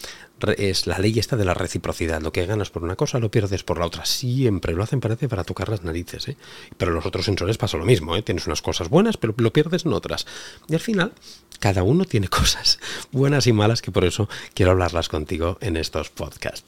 [0.56, 2.20] es la ley esta de la reciprocidad.
[2.20, 4.04] Lo que ganas por una cosa lo pierdes por la otra.
[4.04, 6.28] Siempre lo hacen, parece, para tocar las narices.
[6.28, 6.36] ¿eh?
[6.76, 8.16] Pero los otros sensores pasa lo mismo.
[8.16, 8.22] ¿eh?
[8.22, 10.26] Tienes unas cosas buenas, pero lo pierdes en otras.
[10.68, 11.12] Y al final,
[11.60, 12.78] cada uno tiene cosas
[13.10, 16.64] buenas y malas que por eso quiero hablarlas contigo en estos podcasts.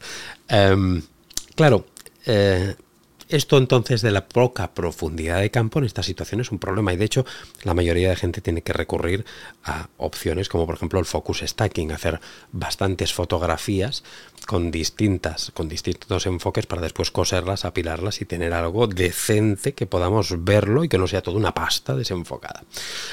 [0.48, 1.02] Em,
[1.54, 1.86] claro,
[2.26, 2.76] eh,
[3.28, 6.96] esto entonces de la poca profundidad de campo en esta situación es un problema y
[6.96, 7.24] de hecho
[7.62, 9.24] la mayoría de gente tiene que recurrir
[9.64, 12.20] a opciones como por ejemplo el focus stacking, hacer
[12.52, 14.02] bastantes fotografías
[14.46, 20.44] con distintas, con distintos enfoques para después coserlas, apilarlas y tener algo decente que podamos
[20.44, 22.64] verlo y que no sea toda una pasta desenfocada.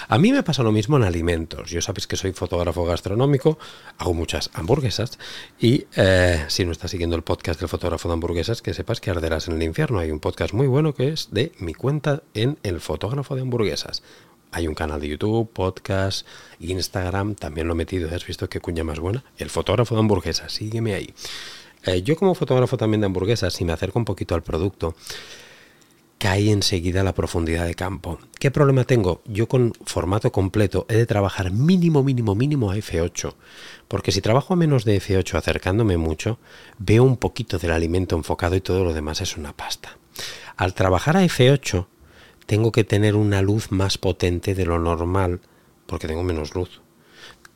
[0.08, 1.70] A mí me pasa lo mismo en alimentos.
[1.70, 3.58] Yo sabéis que soy fotógrafo gastronómico,
[3.98, 5.18] hago muchas hamburguesas
[5.60, 9.12] y eh, si no estás siguiendo el podcast del fotógrafo de hamburguesas, que sepas que
[9.12, 10.01] arderás en el infierno.
[10.02, 14.02] Hay un podcast muy bueno que es de mi cuenta en el fotógrafo de hamburguesas.
[14.52, 16.26] Hay un canal de YouTube, podcast,
[16.60, 19.24] Instagram, también lo he metido, ¿has visto qué cuña más buena?
[19.38, 21.14] El fotógrafo de hamburguesas, sígueme ahí.
[21.86, 24.96] Eh, yo como fotógrafo también de hamburguesas, si me acerco un poquito al producto,
[26.22, 28.20] cae enseguida la profundidad de campo.
[28.38, 29.24] ¿Qué problema tengo?
[29.26, 33.34] Yo con formato completo he de trabajar mínimo, mínimo, mínimo a F8.
[33.88, 36.38] Porque si trabajo a menos de F8 acercándome mucho,
[36.78, 39.98] veo un poquito del alimento enfocado y todo lo demás es una pasta.
[40.58, 41.88] Al trabajar a F8,
[42.46, 45.42] tengo que tener una luz más potente de lo normal,
[45.88, 46.82] porque tengo menos luz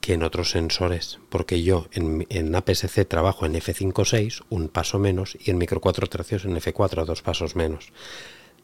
[0.01, 5.37] que en otros sensores, porque yo en, en APS-C trabajo en F5.6, un paso menos,
[5.39, 7.91] y en micro 4 tercios en F4, dos pasos menos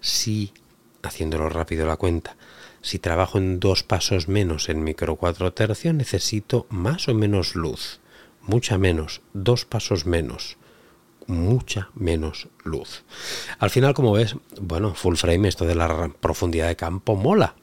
[0.01, 0.51] si,
[1.03, 2.35] haciéndolo rápido la cuenta,
[2.81, 7.99] si trabajo en dos pasos menos en micro 4 tercios, necesito más o menos luz.
[8.41, 10.57] Mucha menos, dos pasos menos.
[11.27, 13.03] Mucha menos luz.
[13.59, 17.55] Al final, como ves, bueno, full frame, esto de la profundidad de campo mola.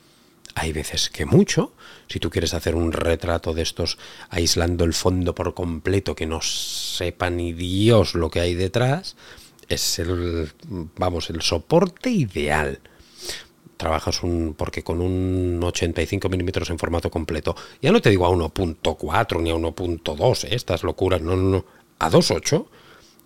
[0.55, 1.73] Hay veces que mucho.
[2.09, 3.99] Si tú quieres hacer un retrato de estos
[4.31, 9.17] aislando el fondo por completo, que no sepa ni Dios lo que hay detrás,
[9.69, 10.51] es el,
[10.97, 12.81] vamos, el soporte ideal.
[13.77, 18.31] Trabajas un, porque con un 85 milímetros en formato completo, ya no te digo a
[18.31, 20.55] 1.4 ni a 1.2, ¿eh?
[20.55, 21.65] estas locuras, no, no, no,
[21.99, 22.67] a 2.8,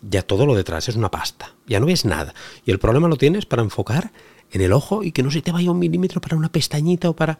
[0.03, 2.35] ya todo lo detrás es una pasta, ya no ves nada.
[2.67, 4.13] Y el problema lo tienes para enfocar
[4.51, 7.17] en el ojo y que no se te vaya un milímetro para una pestañita o
[7.17, 7.39] para...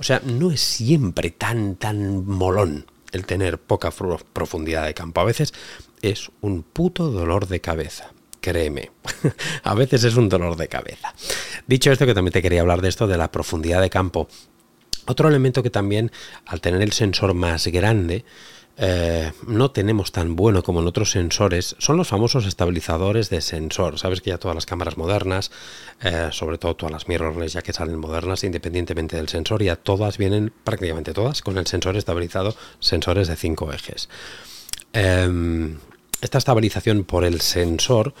[0.00, 3.92] O sea, no es siempre tan, tan molón el tener poca
[4.32, 5.20] profundidad de campo.
[5.20, 5.52] A veces
[6.00, 8.90] es un puto dolor de cabeza créeme,
[9.62, 11.14] a veces es un dolor de cabeza.
[11.66, 14.28] Dicho esto, que también te quería hablar de esto, de la profundidad de campo.
[15.06, 16.12] Otro elemento que también,
[16.44, 18.26] al tener el sensor más grande,
[18.76, 23.98] eh, no tenemos tan bueno como en otros sensores son los famosos estabilizadores de sensor.
[23.98, 25.50] Sabes que ya todas las cámaras modernas,
[26.02, 30.18] eh, sobre todo todas las mirrorless ya que salen modernas, independientemente del sensor, ya todas
[30.18, 34.08] vienen, prácticamente todas, con el sensor estabilizado, sensores de 5 ejes.
[34.92, 35.78] Em,
[36.22, 38.14] esta estabilización por el sensor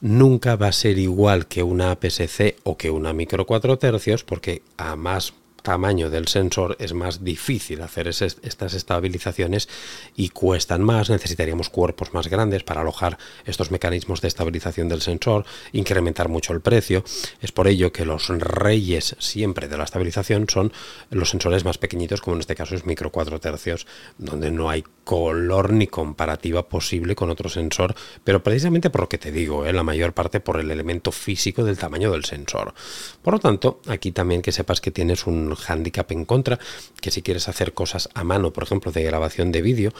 [0.00, 4.62] nunca va a ser igual que una APS-C o que una micro 4 tercios porque
[4.76, 9.68] a más tamaño del sensor es más difícil hacer estas estabilizaciones
[10.14, 15.46] y cuestan más, necesitaríamos cuerpos más grandes para alojar estos mecanismos de estabilización del sensor,
[15.72, 17.02] incrementar mucho el precio.
[17.40, 20.70] Es por ello que los reyes siempre de la estabilización son
[21.08, 23.86] los sensores más pequeñitos, como en este caso es micro 4 tercios,
[24.18, 29.18] donde no hay color ni comparativa posible con otro sensor, pero precisamente por lo que
[29.18, 29.72] te digo, ¿eh?
[29.72, 32.74] la mayor parte por el elemento físico del tamaño del sensor.
[33.22, 36.58] Por lo tanto, aquí también que sepas que tienes un handicap en contra,
[37.00, 39.92] que si quieres hacer cosas a mano, por ejemplo, de grabación de vídeo,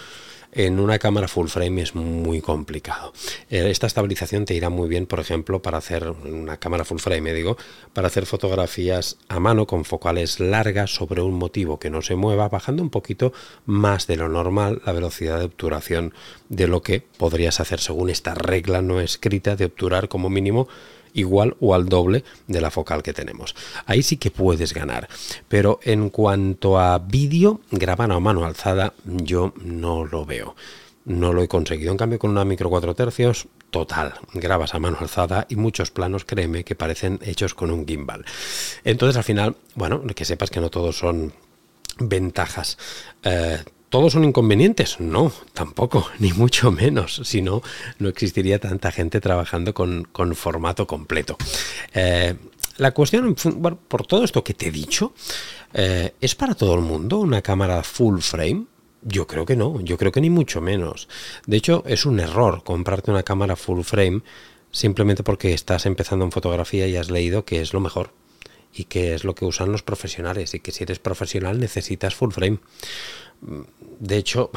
[0.54, 3.12] en una cámara full frame es muy complicado.
[3.50, 7.34] Eh, esta estabilización te irá muy bien, por ejemplo, para hacer una cámara full frame,
[7.34, 7.56] digo,
[7.92, 12.48] para hacer fotografías a mano con focales largas sobre un motivo que no se mueva,
[12.48, 13.32] bajando un poquito
[13.66, 16.14] más de lo normal la velocidad de obturación
[16.48, 20.68] de lo que podrías hacer según esta regla no escrita de obturar como mínimo
[21.14, 23.54] igual o al doble de la focal que tenemos.
[23.86, 25.08] Ahí sí que puedes ganar.
[25.48, 30.54] Pero en cuanto a vídeo, grabar a mano alzada, yo no lo veo.
[31.06, 31.92] No lo he conseguido.
[31.92, 34.14] En cambio, con una micro 4 tercios, total.
[34.32, 38.24] Grabas a mano alzada y muchos planos, créeme, que parecen hechos con un gimbal.
[38.84, 41.32] Entonces, al final, bueno, que sepas que no todos son
[41.98, 42.78] ventajas.
[43.22, 43.62] Eh,
[43.94, 44.98] ¿Todos son inconvenientes?
[44.98, 47.20] No, tampoco, ni mucho menos.
[47.22, 47.62] Si no,
[48.00, 51.36] no existiría tanta gente trabajando con, formato completo.
[51.94, 52.34] Eh,
[52.78, 55.12] la cuestión, por todo esto que te he dicho,
[55.72, 58.64] eh, ¿es para todo el mundo una cámara full frame?
[59.02, 61.06] Yo creo que no, yo creo que ni mucho menos.
[61.46, 64.22] De hecho, es un error comprarte una cámara full frame
[64.72, 68.10] simplemente porque estás empezando en fotografía y has leído que es lo mejor
[68.74, 72.32] y que es lo que usan los profesionales y que si eres profesional necesitas full
[72.32, 72.58] frame.
[74.00, 74.50] De hecho,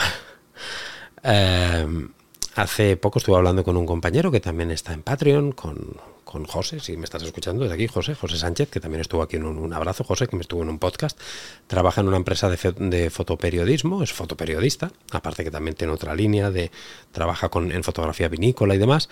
[1.24, 2.10] em,
[2.56, 6.80] hace poco estuve hablando con un compañero que también está en Patreon, con, con José,
[6.80, 9.74] si me estás escuchando desde aquí, José, José Sánchez, que también estuvo aquí en un,
[9.74, 11.20] abrazo, José, que me estuvo en un podcast,
[11.68, 16.50] trabaja en una empresa de, de, fotoperiodismo, es fotoperiodista, aparte que también tiene otra línea
[16.50, 16.72] de
[17.12, 19.10] trabaja con, en fotografía vinícola y demás.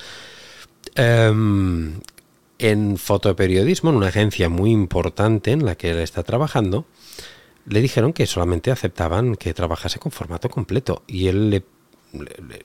[0.95, 1.99] Em,
[2.59, 6.85] en fotoperiodismo, en una agencia muy importante en la que él está trabajando,
[7.65, 11.03] le dijeron que solamente aceptaban que trabajase con formato completo.
[11.07, 11.63] Y él le,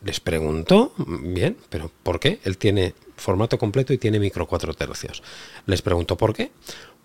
[0.04, 2.40] les preguntó, bien, pero ¿por qué?
[2.44, 5.22] Él tiene formato completo y tiene micro 4 tercios.
[5.66, 6.52] Les preguntó por qué.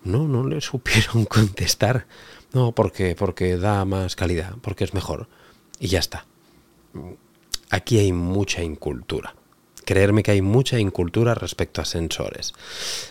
[0.03, 2.05] No, no le supieron contestar.
[2.53, 5.27] No, porque, porque da más calidad, porque es mejor.
[5.79, 6.25] Y ya está.
[7.69, 9.35] Aquí hay mucha incultura
[9.85, 12.53] creerme que hay mucha incultura respecto a sensores.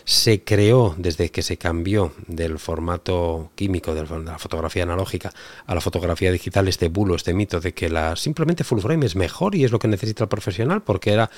[0.03, 5.33] Se creó desde que se cambió del formato químico de la fotografía analógica
[5.65, 9.15] a la fotografía digital este bulo, este mito de que la simplemente full frame es
[9.15, 11.29] mejor y es lo que necesita el profesional porque era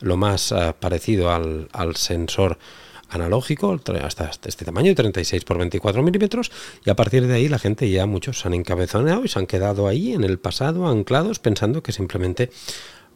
[0.00, 2.58] lo más eh, parecido al, sensor
[3.08, 6.50] analógico hasta este tamaño, 36 por 24 milímetros,
[6.84, 9.46] y a partir de ahí la gente ya muchos se han encabezonado y se han
[9.46, 12.50] quedado ahí en el pasado anclados pensando que simplemente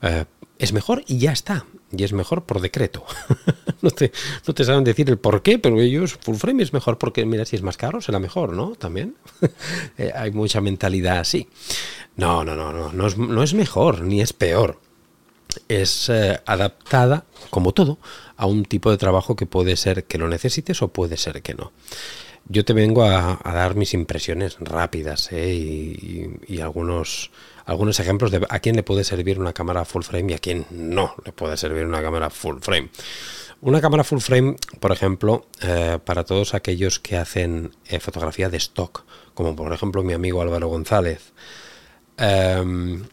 [0.03, 0.25] eh,
[0.61, 1.65] es mejor y ya está.
[1.91, 3.05] Y es mejor por decreto.
[3.83, 4.13] no, te,
[4.47, 7.47] no te saben decir el por qué, pero ellos, full frame es mejor porque, mira,
[7.47, 8.73] si es más caro, será mejor, ¿no?
[8.77, 9.17] También.
[9.99, 11.49] Eh, hay mucha mentalidad así.
[12.17, 14.79] No, no, no, no, no es, no es mejor ni es peor.
[15.69, 17.99] Es eh, adaptada, como todo,
[18.37, 21.55] a un tipo de trabajo que puede ser que lo necesites o puede ser que
[21.55, 21.73] no.
[22.49, 25.55] Yo te vengo a, dar mis impresiones rápidas ¿eh?
[25.55, 27.31] y, algunos,
[27.71, 30.67] algunos ejemplos de a quién le puede servir una cámara full frame y a quién
[30.71, 32.89] no le puede servir una cámara full frame.
[33.61, 38.57] Una cámara full frame, por ejemplo, eh, para todos aquellos que hacen eh, fotografía de
[38.57, 39.05] stock,
[39.35, 41.33] como por ejemplo mi amigo Álvaro González,
[42.17, 43.05] em,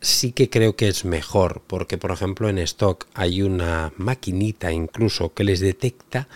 [0.00, 5.34] sí que creo que es mejor, porque por ejemplo en stock hay una maquinita incluso
[5.34, 6.28] que les detecta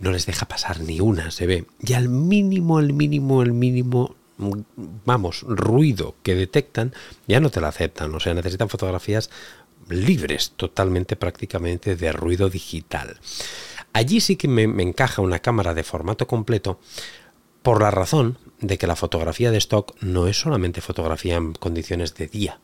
[0.00, 1.66] no les deja pasar ni una, se ve.
[1.78, 4.16] Y al mínimo, al mínimo, al mínimo,
[5.04, 6.94] vamos, ruido que detectan,
[7.26, 8.14] ya no te la aceptan.
[8.14, 9.30] O sea, necesitan fotografías
[9.88, 13.18] libres totalmente prácticamente de ruido digital.
[13.92, 16.80] Allí sí que me, me, encaja una cámara de formato completo
[17.62, 22.14] por la razón de que la fotografía de stock no es solamente fotografía en condiciones
[22.14, 22.60] de día,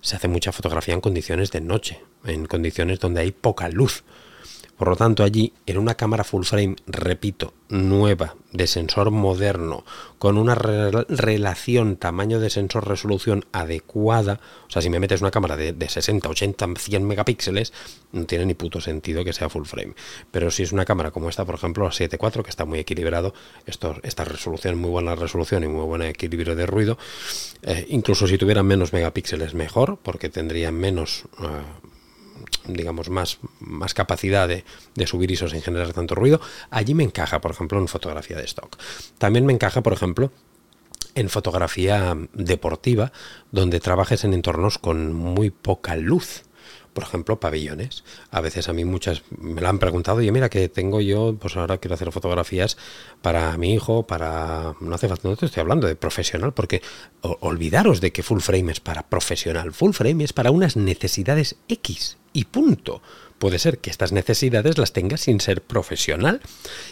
[0.00, 4.04] se hace mucha fotografía en condiciones de noche, en condiciones donde hay poca luz.
[4.80, 9.84] Por lo tanto, allí, en una cámara full frame, repito, nueva, de sensor moderno,
[10.18, 15.58] con una relación tamaño de sensor resolución adecuada, o sea, si me metes una cámara
[15.58, 17.74] de, 60, 80, 100 megapíxeles,
[18.12, 19.92] no tiene ni puto sentido que sea full frame.
[20.30, 23.34] Pero si es una cámara como esta, por ejemplo, la 7.4, que está muy equilibrado,
[23.66, 26.96] esto, esta resolución, muy buena resolución y muy buen equilibrio de ruido,
[27.64, 31.24] eh, incluso si tuviera menos megapíxeles mejor, porque tendría menos...
[31.38, 31.89] Uh,
[32.66, 37.40] digamos, más, más capacidad de, de, subir ISO sin generar tanto ruido, allí me encaja,
[37.40, 38.76] por ejemplo, en fotografía de stock.
[39.18, 40.30] También me encaja, por ejemplo,
[41.14, 43.12] en fotografía deportiva,
[43.50, 46.44] donde trabajes en entornos con muy poca luz
[46.92, 48.04] por ejemplo, pabellones.
[48.30, 51.56] A veces a mí muchas me lo han preguntado, y mira que tengo yo, pues
[51.56, 52.76] ahora quiero hacer fotografías
[53.22, 54.74] para mi hijo, para...
[54.80, 56.82] No hace falta, no te estoy hablando de profesional, porque
[57.20, 59.72] olvidaros de que full frame es para profesional.
[59.72, 63.02] Full frame es para unas necesidades X y punto.
[63.40, 66.42] Puede ser que estas necesidades las tengas sin ser profesional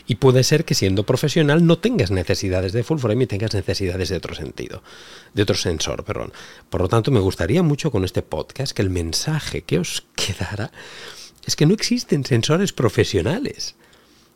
[0.07, 4.09] y puede ser que siendo profesional no tengas necesidades de full frame y tengas necesidades
[4.09, 4.83] de otro sentido,
[5.35, 6.33] de otro sensor, perdón.
[6.71, 10.73] Por lo tanto, me gustaría mucho con este podcast que el mensaje que os quedara
[11.45, 13.75] es que no existen sensores profesionales.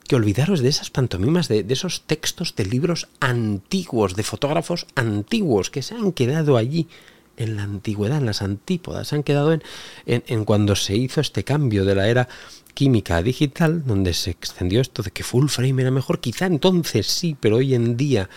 [0.07, 5.71] Que olvidaros de esas pantomimas, de, de esos textos de libros antiguos, de fotógrafos antiguos
[5.71, 6.89] que se han quedado allí
[7.37, 9.63] en la antigüedad, en las antípodas, se han quedado en,
[10.07, 12.29] en, cuando se hizo este cambio de la era
[12.75, 17.07] química a digital, donde se extendió esto de que full frame era mejor, quizá entonces
[17.07, 18.29] sí, pero hoy en día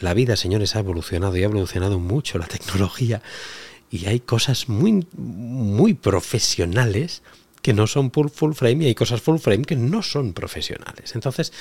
[0.00, 3.22] la vida, señores, ha evolucionado y ha evolucionado mucho la tecnología.
[3.90, 7.22] Y hay cosas muy, muy profesionales
[7.62, 11.14] que no son full frame y hay cosas full frame que no son profesionales.
[11.14, 11.52] Entonces,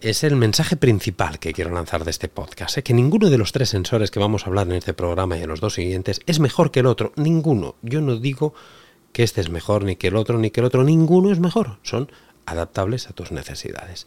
[0.00, 2.82] es el mensaje principal que quiero lanzar de este podcast, ¿eh?
[2.82, 5.48] que ninguno de los tres sensores que vamos a hablar en este programa y en
[5.48, 7.74] los dos siguientes es mejor que el otro, ninguno.
[7.82, 8.54] Yo no digo
[9.12, 11.78] que este es mejor ni que el otro ni que el otro, ninguno es mejor,
[11.82, 12.10] son
[12.46, 14.06] adaptables a tus necesidades.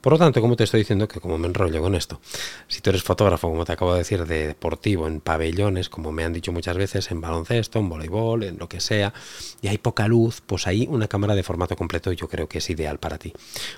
[0.00, 2.20] Por lo tanto, como te estoy diciendo, que como me enrollo con esto,
[2.66, 6.24] si tú eres fotógrafo, como te acabo de decir, de deportivo, en pabellones, como me
[6.24, 9.12] han dicho muchas veces, en baloncesto, en voleibol, en lo que sea,
[9.60, 12.70] y hay poca luz, pues ahí una cámara de formato completo yo creo que es
[12.70, 13.32] ideal para ti.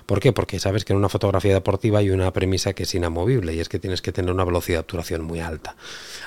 [0.05, 0.31] ¿Por qué?
[0.33, 3.69] Porque sabes que en una fotografía deportiva hay una premisa que es inamovible y es
[3.69, 5.75] que tienes que tener una velocidad de obturación muy alta.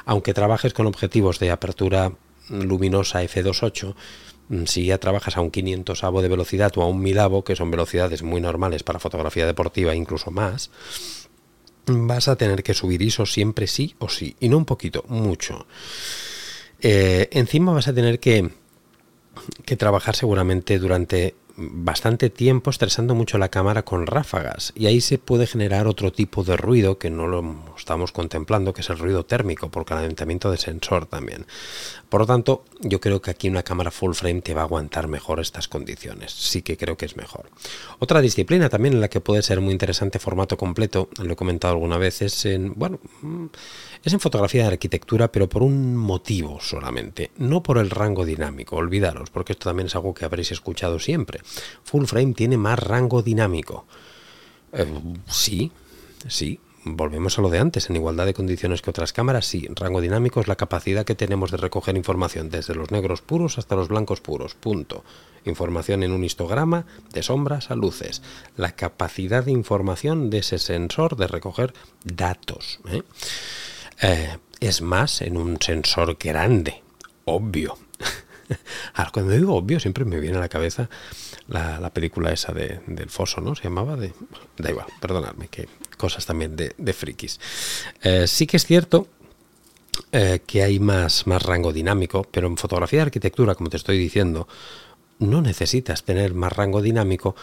[0.05, 2.13] Aunque trabajes con objetivos de apertura
[2.49, 4.34] luminosa f2.8, Mm,
[4.67, 8.23] si ya trabajas a un 500 de velocidad o a un 1000 que son velocidades
[8.23, 10.71] muy normales para fotografía deportiva, incluso más,
[11.87, 15.67] vas a tener que subir ISO siempre sí o sí, y no un poquito, mucho.
[16.81, 18.51] Eh, encima vas a tener que,
[19.65, 25.19] que trabajar seguramente durante bastante tiempo estresando mucho la cámara con ráfagas y ahí se
[25.19, 29.25] puede generar otro tipo de ruido que no lo estamos contemplando, que es el ruido
[29.25, 31.47] térmico por calentamiento de sensor también.
[32.09, 35.09] Por lo tanto, yo creo que aquí una cámara full frame te va a aguantar
[35.09, 36.33] mejor estas condiciones.
[36.33, 37.51] Sí que creo que es mejor.
[37.99, 41.75] Otra disciplina también en la que puede ser muy interesante formato completo, lo he comentado
[41.75, 42.99] alguna vez, es en, bueno,
[44.05, 48.77] es en fotografía de arquitectura, pero por un motivo solamente, no por el rango dinámico,
[48.77, 51.41] olvidaros, porque esto también es algo que habréis escuchado siempre.
[51.85, 53.87] Full frame tiene más rango dinámico.
[54.73, 54.87] Eh,
[55.27, 55.73] sí,
[56.29, 60.01] sí, volvemos a lo de antes, en igualdad de condiciones que otras cámaras, sí, rango
[60.01, 63.89] dinámico es la capacidad que tenemos de recoger información desde los negros puros hasta los
[63.89, 65.05] blancos puros, punto.
[65.47, 68.23] Información en un histograma, de sombras a luces.
[68.57, 71.75] La capacidad de información de ese sensor de recoger
[72.05, 72.81] datos.
[72.89, 73.03] ¿eh?
[74.01, 76.83] Eh, es más en un sensor grande,
[77.25, 77.79] obvio.
[79.13, 80.89] Cuando digo obvio, siempre me viene a la cabeza
[81.49, 83.55] la, película esa de, del foso, ¿no?
[83.55, 84.13] Se llamaba de...
[84.57, 87.41] Da igual, perdonadme, que cosas también de, de frikis.
[88.03, 89.09] Eh, sí que es cierto
[90.13, 93.99] eh, que hay más, más rango dinámico, pero en fotografía de arquitectura, como te estoy
[93.99, 94.49] diciendo,
[95.19, 97.37] no necesitas tener más rango dinámico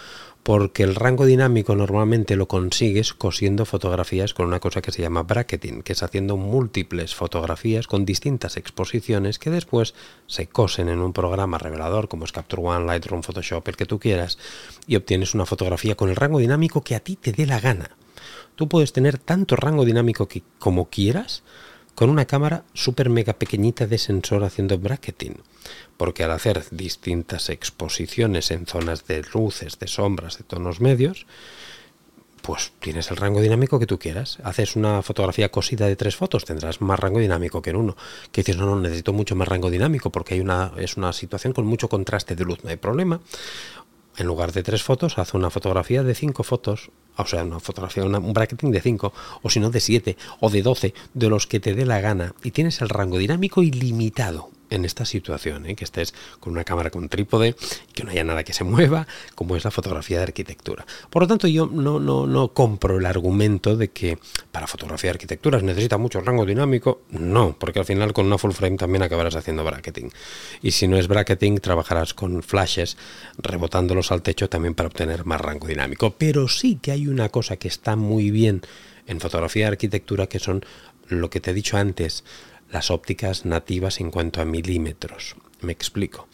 [0.44, 5.24] porque el rango dinámico normalmente lo consigues cosiendo fotografías con una cosa que se llama
[5.24, 9.94] bracketing, que es haciendo múltiples fotografías con distintas exposiciones que después
[10.26, 14.00] se cosen en un programa revelador como es Capture One, Lightroom, Photoshop, el que tú
[14.00, 14.40] quieras,
[14.88, 17.92] y obtienes una fotografía con el rango dinámico que a ti te dé la gana.
[18.56, 21.44] Tú puedes tener tanto rango dinámico que, como quieras
[21.96, 25.36] con una cámara súper mega pequeñita de sensor haciendo bracketing
[26.02, 31.28] porque al hacer distintas exposiciones en zonas de luces, de sombras, de tonos medios,
[32.42, 34.40] pues tienes el rango dinámico que tú quieras.
[34.44, 37.96] Haces una fotografía cosida de tres fotos, tendrás más rango dinámico que en uno.
[38.32, 41.54] Que dices, no, no, necesito mucho más rango dinámico porque hay una, es una situación
[41.54, 43.22] con mucho contraste de luz, no hay problema.
[44.18, 48.04] En lugar de tres fotos, haz una fotografía de cinco fotos, o sea, una fotografía,
[48.04, 51.60] un bracketing de cinco, o si no de siete, o de doce, de los que
[51.60, 55.76] te dé la gana, y tienes el rango dinámico ilimitado en esta situación, ¿eh?
[55.76, 57.56] que estés con una cámara con trípode,
[57.94, 59.06] que no haya nada que se mueva,
[59.36, 60.86] como es la fotografía de arquitectura.
[61.10, 64.18] Por lo tanto, yo no, no, no compro el argumento de que
[64.52, 67.02] para fotografía de arquitectura se necesita mucho rango dinámico.
[67.10, 70.10] No, porque al final con una full frame también acabarás haciendo bracketing.
[70.62, 72.98] Y si no es bracketing, trabajarás con flashes,
[73.38, 76.16] rebotándolos al techo también para obtener más rango dinámico.
[76.18, 78.62] Pero sí que hay una cosa que está muy bien
[79.08, 80.64] en fotografía de arquitectura, que son
[81.08, 82.24] lo que te he dicho antes,
[82.72, 85.36] las ópticas nativas en cuanto a milímetros.
[85.62, 86.28] Me explico.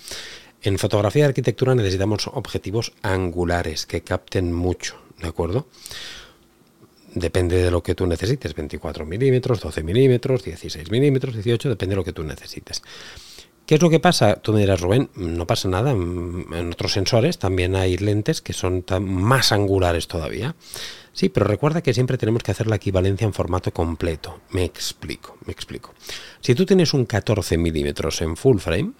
[0.61, 5.67] En fotografía de arquitectura necesitamos objetivos angulares que capten mucho, ¿de acuerdo?
[7.13, 11.97] Depende de lo que tú necesites, 24 milímetros, 12 milímetros, 16 milímetros, 18, depende de
[11.97, 12.81] lo que tú necesites.
[13.65, 14.35] ¿Qué es lo que pasa?
[14.35, 15.91] Tú me dirás, Rubén, no pasa nada.
[15.91, 20.55] En otros sensores también hay lentes que son más angulares todavía.
[21.17, 24.41] Sí, pero recuerda que siempre tenemos que hacer la equivalencia en formato completo.
[24.51, 25.95] Me explico, me explico.
[26.41, 28.91] Si tú tienes un 14 milímetros en full frame,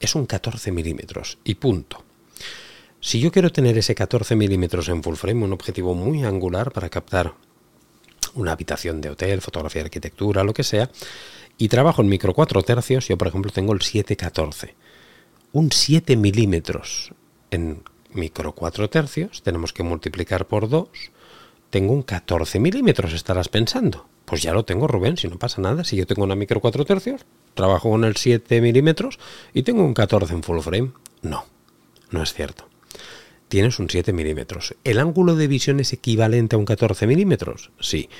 [0.00, 2.02] es un 14 milímetros y punto.
[3.00, 6.88] Si yo quiero tener ese 14 milímetros en full frame, un objetivo muy angular para
[6.88, 7.34] captar
[8.32, 10.90] una habitación de hotel, fotografía de arquitectura, lo que sea,
[11.58, 14.74] y trabajo en micro 4 tercios, yo por ejemplo tengo el 714.
[15.52, 17.12] Un 7 milímetros
[17.50, 17.82] en
[18.14, 20.88] micro 4 tercios, tenemos que multiplicar por 2,
[21.70, 24.06] tengo un 14 milímetros, estarás pensando.
[24.24, 25.84] Pues ya lo tengo, Rubén, si no pasa nada.
[25.84, 29.18] Si yo tengo una micro 4 tercios, trabajo con el 7 milímetros
[29.54, 30.92] y tengo un 14 en full frame.
[31.22, 31.46] No,
[32.10, 32.68] no es cierto.
[33.48, 34.76] Tienes un 7 milímetros.
[34.84, 37.70] ¿El ángulo de visión es equivalente a un 14 milímetros?
[37.80, 38.10] Sí.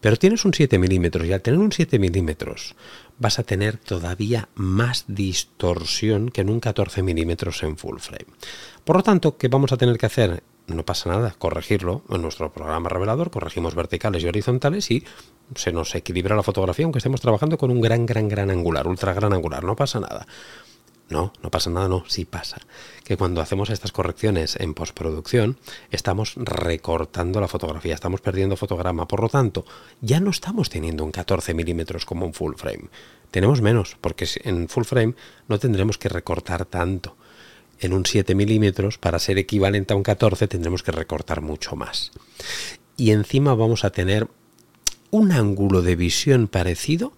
[0.00, 2.76] Pero tienes un 7 milímetros y al tener un 7 milímetros
[3.18, 8.26] vas a tener todavía más distorsión que en un 14 milímetros en full frame.
[8.84, 10.42] Por lo tanto, ¿qué vamos a tener que hacer?
[10.74, 15.04] No pasa nada, corregirlo en nuestro programa revelador, corregimos verticales y horizontales y
[15.54, 19.14] se nos equilibra la fotografía aunque estemos trabajando con un gran, gran, gran angular, ultra
[19.14, 20.26] gran angular, no pasa nada.
[21.08, 22.56] No, no pasa nada, no, sí pasa.
[23.04, 25.56] Que cuando hacemos estas correcciones en postproducción,
[25.92, 29.06] estamos recortando la fotografía, estamos perdiendo fotograma.
[29.06, 29.64] Por lo tanto,
[30.00, 32.88] ya no estamos teniendo un 14 milímetros como un full frame.
[33.30, 35.14] Tenemos menos, porque en full frame
[35.46, 37.16] no tendremos que recortar tanto
[37.80, 42.12] en un 7 milímetros, para ser equivalente a un 14 tendremos que recortar mucho más.
[42.96, 44.28] Y encima vamos a tener
[45.10, 47.12] un ángulo de visión parecido,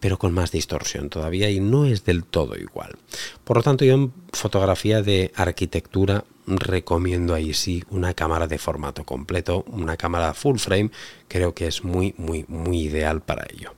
[0.00, 2.96] pero con más distorsión todavía y no es del todo igual.
[3.44, 9.04] Por lo tanto, yo en fotografía de arquitectura recomiendo ahí sí una cámara de formato
[9.04, 10.90] completo, una cámara full frame,
[11.28, 13.74] creo que es muy, muy, muy ideal para ello.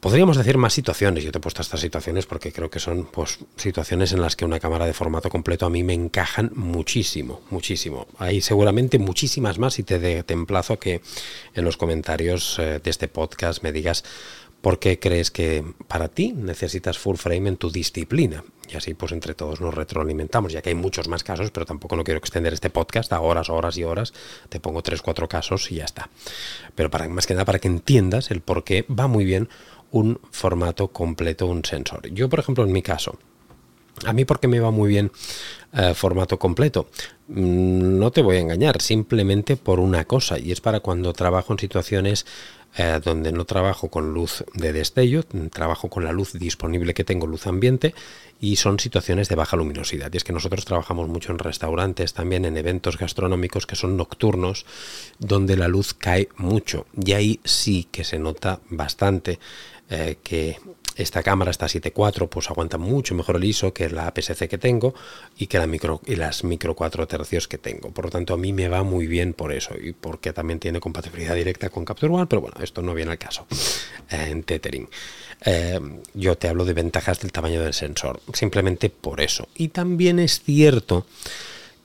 [0.00, 3.40] Podríamos decir más situaciones, yo te he puesto estas situaciones porque creo que son pues,
[3.56, 8.06] situaciones en las que una cámara de formato completo a mí me encajan muchísimo, muchísimo.
[8.18, 11.00] Hay seguramente muchísimas más y te, te emplazo que
[11.54, 14.04] en los comentarios eh, de este podcast me digas
[14.60, 18.44] por qué crees que para ti necesitas full frame en tu disciplina.
[18.68, 21.96] Y así pues entre todos nos retroalimentamos, ya que hay muchos más casos, pero tampoco
[21.96, 24.12] no quiero extender este podcast a horas, horas y horas.
[24.48, 26.10] Te pongo tres, cuatro casos y ya está.
[26.74, 29.48] Pero para más que nada para que entiendas el por qué va muy bien
[29.90, 32.08] un formato completo, un sensor.
[32.10, 33.18] Yo, por ejemplo, en mi caso,
[34.04, 35.10] A mí porque me va muy bien
[35.72, 36.88] eh, formato completo.
[37.26, 41.52] Mm, no te voy a engañar, simplemente por una cosa, y es para cuando trabajo
[41.52, 42.24] en situaciones
[42.76, 47.26] eh, donde no trabajo con luz de destello, trabajo con la luz disponible que tengo,
[47.26, 47.94] luz ambiente,
[48.40, 50.12] y son situaciones de baja luminosidad.
[50.12, 54.64] Y es que nosotros trabajamos mucho en restaurantes, también en eventos gastronómicos que son nocturnos,
[55.18, 56.86] donde la luz cae mucho.
[57.04, 59.40] Y ahí sí que se nota bastante
[59.90, 60.58] eh, que
[60.98, 64.94] esta cámara, esta 7.4, pues aguanta mucho mejor el ISO que la APS-C que tengo
[65.38, 67.90] y que la micro, y las micro 4 tercios que tengo.
[67.92, 70.80] Por lo tanto, a mí me va muy bien por eso y porque también tiene
[70.80, 73.46] compatibilidad directa con Capture One, pero bueno, esto no viene al caso
[74.10, 74.88] eh, en Tethering.
[75.44, 75.78] Eh,
[76.14, 79.48] yo te hablo de ventajas del tamaño del sensor, simplemente por eso.
[79.54, 81.06] Y también es cierto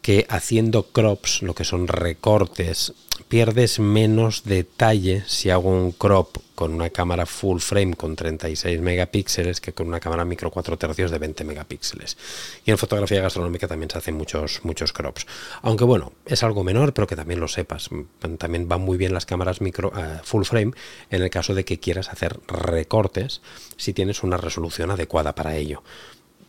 [0.02, 2.94] que haciendo crops, lo que son recortes,
[3.34, 9.60] pierdes menos detalle si hago un crop con una cámara full frame con 36 megapíxeles
[9.60, 12.16] que con una cámara micro 4 tercios de 20 megapíxeles.
[12.64, 15.26] Y en fotografía gastronómica también se hacen muchos, muchos crops.
[15.64, 17.90] Aunque bueno, es algo menor, pero que también lo sepas.
[18.38, 20.74] También van muy bien las cámaras micro eh, full frame
[21.10, 23.42] en el caso de que quieras hacer recortes
[23.78, 25.82] si tienes una resolución adecuada para ello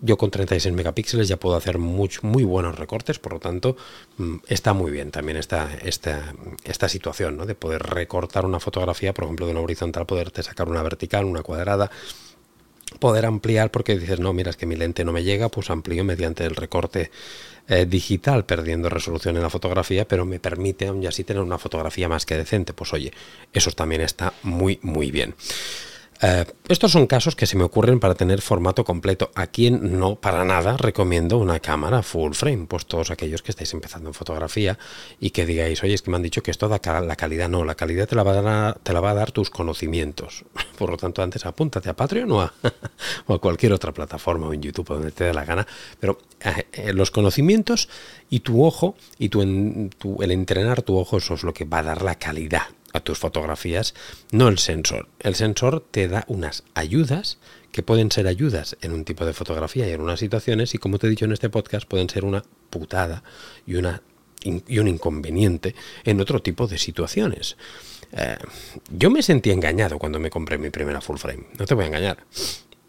[0.04, 3.76] yo con 36 megapíxeles ya puedo hacer muy, muy buenos recortes, por lo tanto
[4.18, 6.34] mm, está muy bien también esta, esta,
[6.64, 7.46] esta situación ¿no?
[7.46, 11.42] de poder recortar una fotografía, por ejemplo, de una horizontal, poderte sacar una vertical, una
[11.42, 11.90] cuadrada,
[13.00, 16.04] poder ampliar porque dices, no, mira, es que mi lente no me llega, pues amplío
[16.04, 17.10] mediante el recorte
[17.66, 22.10] eh, digital, perdiendo resolución en la fotografía, pero me permite aún así tener una fotografía
[22.10, 22.74] más que decente.
[22.74, 23.10] Pues oye,
[23.54, 25.34] eso también está muy, muy bien.
[26.22, 29.30] Eh, estos son casos que se me ocurren para tener formato completo.
[29.34, 32.66] A quien no, para nada, recomiendo una cámara full frame.
[32.66, 34.78] Pues todos aquellos que estáis empezando en fotografía
[35.20, 37.48] y que digáis, oye, es que me han dicho que esto da la calidad.
[37.48, 40.44] No, la calidad te la, va a dar, te la va a dar tus conocimientos.
[40.78, 44.88] Por lo tanto, antes apúntate a Patreon o a, cualquier otra plataforma o en YouTube
[44.88, 45.66] donde te dé la gana.
[46.00, 47.88] Pero eh, eh, los conocimientos
[48.30, 51.82] y tu ojo y tu, el entrenar tu ojo, eso es lo que va a
[51.82, 52.62] dar la calidad
[52.94, 53.94] a tus fotografías,
[54.30, 55.08] no el sensor.
[55.18, 57.38] El sensor te da unas ayudas
[57.72, 60.98] que pueden ser ayudas en un tipo de fotografía y en unas situaciones y como
[60.98, 63.24] te he dicho en este podcast pueden ser una putada
[63.66, 64.00] y, una,
[64.44, 65.74] y un inconveniente
[66.04, 67.56] en otro tipo de situaciones.
[68.12, 68.36] Eh,
[68.90, 71.88] yo me sentí engañado cuando me compré mi primera full frame, no te voy a
[71.88, 72.18] engañar.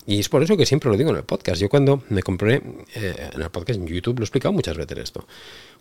[0.05, 1.59] Y es por eso que siempre lo digo en el podcast.
[1.59, 2.61] Yo cuando me compré,
[2.93, 5.27] eh, en el podcast en YouTube lo he explicado muchas veces esto.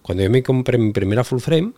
[0.00, 1.72] Cuando yo me compré mi primera full frame,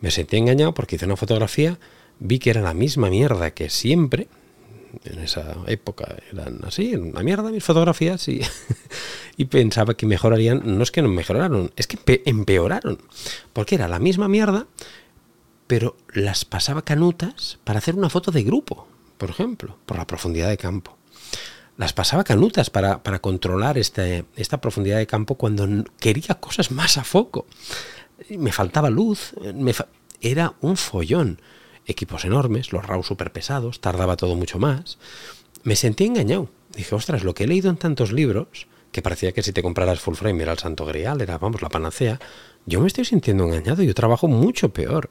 [0.00, 1.78] me sentí engañado porque hice una fotografía,
[2.18, 4.28] vi que era la misma mierda que siempre.
[5.04, 8.40] En esa época eran así, una mierda mis fotografías y,
[9.36, 10.62] y pensaba que mejorarían.
[10.64, 12.98] No es que no mejoraron, es que empeoraron.
[13.52, 14.66] Porque era la misma mierda,
[15.66, 18.88] pero las pasaba canutas para hacer una foto de grupo,
[19.18, 20.96] por ejemplo, por la profundidad de campo.
[21.76, 26.98] Las pasaba canutas para, para controlar este, esta profundidad de campo cuando quería cosas más
[26.98, 27.46] a foco
[28.28, 29.34] me faltaba luz,
[30.20, 31.40] era un follón.
[31.86, 34.98] Equipos enormes, los RAW super pesados, tardaba todo mucho más.
[35.62, 36.48] Me sentí engañado.
[36.74, 40.00] Dije, ostras, lo que he leído en tantos libros, que parecía que si te compraras
[40.00, 42.20] full frame era el santo grial, era, vamos, la panacea,
[42.66, 45.10] yo me estoy sintiendo engañado, yo trabajo mucho peor.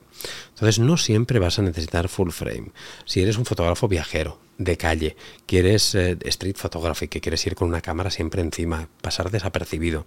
[0.49, 2.72] Entonces no siempre vas a necesitar full frame.
[3.05, 7.70] Si eres un fotógrafo viajero, de calle, quieres eh, street photography, que quieres ir con
[7.70, 10.05] una cámara siempre encima, pasar desapercibido,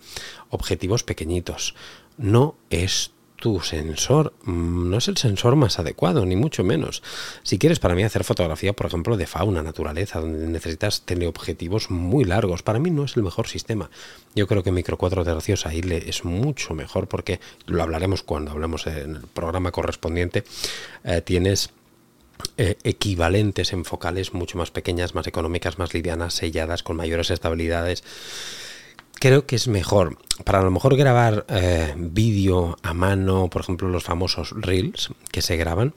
[0.51, 1.75] objetivos pequeñitos,
[2.19, 7.03] no es tu sensor, mm, no es el sensor más adecuado, ni mucho menos.
[7.43, 11.91] Si quieres para mí hacer fotografía, por ejemplo, de fauna, naturaleza, donde necesitas tener objetivos
[11.91, 13.91] muy largos, para mí no es el mejor sistema.
[14.37, 18.87] Yo creo que micro 4 tercios ahí es mucho mejor porque lo hablaremos cuando hablemos
[18.87, 20.45] en el programa correspondiente.
[21.03, 21.71] Eh, tienes
[22.57, 28.05] eh, equivalentes en focales mucho más pequeñas, más económicas, más livianas, selladas, con mayores estabilidades
[29.23, 30.19] creo que es mejor.
[30.45, 35.57] Para lo mejor grabar eh, vídeo a mano, por ejemplo, los famosos reels que se
[35.57, 35.95] graban,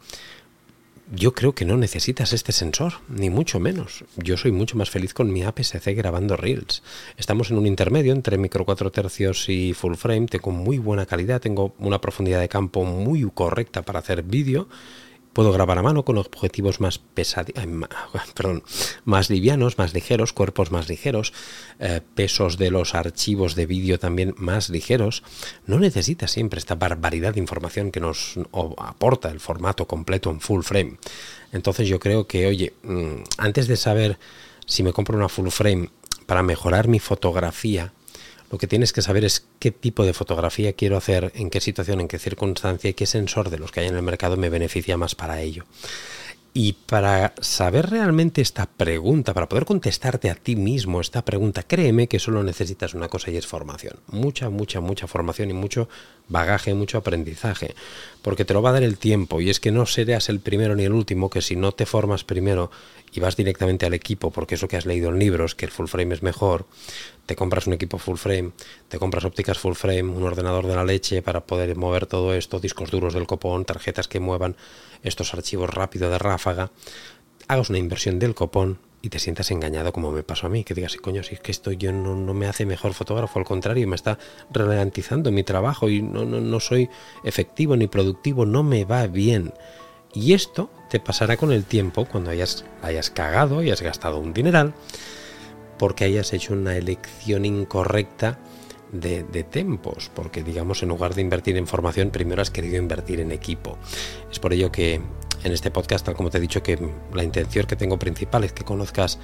[1.12, 4.06] yo creo que no necesitas este sensor, ni mucho menos.
[4.18, 6.84] Yo soy mucho más feliz con mi APS-C grabando reels.
[7.18, 10.28] Estamos en un intermedio entre micro 4 tercios y full frame.
[10.28, 14.68] Tengo muy buena calidad, tengo una profundidad de campo muy correcta para hacer vídeo
[15.36, 16.98] Puedo grabar a mano con objetivos más
[18.36, 18.64] perdón,
[19.04, 21.34] más livianos, más ligeros, cuerpos más ligeros,
[21.80, 25.24] eh, pesos de los archivos de vídeo también más ligeros.
[25.68, 28.36] No necesita siempre esta barbaridad de información que nos
[28.78, 31.00] aporta el formato completo en full frame.
[31.52, 34.18] Entonces yo creo que, oye, mm, antes de saber
[34.66, 35.90] si me compro una full frame
[36.28, 37.92] para mejorar mi fotografía,
[38.52, 42.02] lo que tienes que saber es qué tipo de fotografía quiero hacer, en qué situación,
[42.02, 44.98] en qué circunstancia y qué sensor de los que hay en el mercado me beneficia
[44.98, 45.66] más para ello.
[46.58, 52.08] Y para saber realmente esta pregunta, para poder contestarte a ti mismo esta pregunta, créeme
[52.08, 54.00] que solo necesitas una cosa y es formación.
[54.08, 55.90] Mucha, mucha, mucha formación y mucho
[56.30, 57.76] bagaje, mucho aprendizaje.
[58.22, 59.42] Porque te lo va a dar el tiempo.
[59.42, 62.24] Y es que no serás el primero ni el último, que si no te formas
[62.24, 62.72] primero
[63.12, 65.88] y vas directamente al equipo, porque eso que has leído en libros, que el full
[65.88, 66.66] frame es mejor,
[67.26, 68.52] te compras un equipo full frame,
[68.88, 72.60] te compras ópticas full frame, un ordenador de la leche para poder mover todo esto,
[72.60, 74.56] discos duros del copón, tarjetas que muevan
[75.04, 76.72] estos archivos rápido de ráfaga,
[77.48, 80.74] hagas una inversión del copón y te sientas engañado como me pasó a mí, que
[80.74, 83.96] digas, coño, si es que esto yo no, me hace mejor fotógrafo, al contrario, me
[83.96, 84.18] está
[84.52, 86.90] ralentizando mi trabajo y no soy
[87.24, 89.54] efectivo ni productivo, no me va bien.
[90.16, 94.34] Y esto te pasará con el tiempo cuando hayas, hayas cagado y has gastado un
[94.34, 94.74] dineral
[95.78, 98.40] porque hayas hecho una elección incorrecta
[98.92, 103.20] de, de, tempos, porque digamos en lugar de invertir en formación, primero has querido invertir
[103.20, 103.78] en equipo.
[104.32, 105.02] Es por ello que
[105.44, 106.80] en este podcast, tal como te he dicho, que
[107.14, 109.20] la intención que tengo principal es que conozcas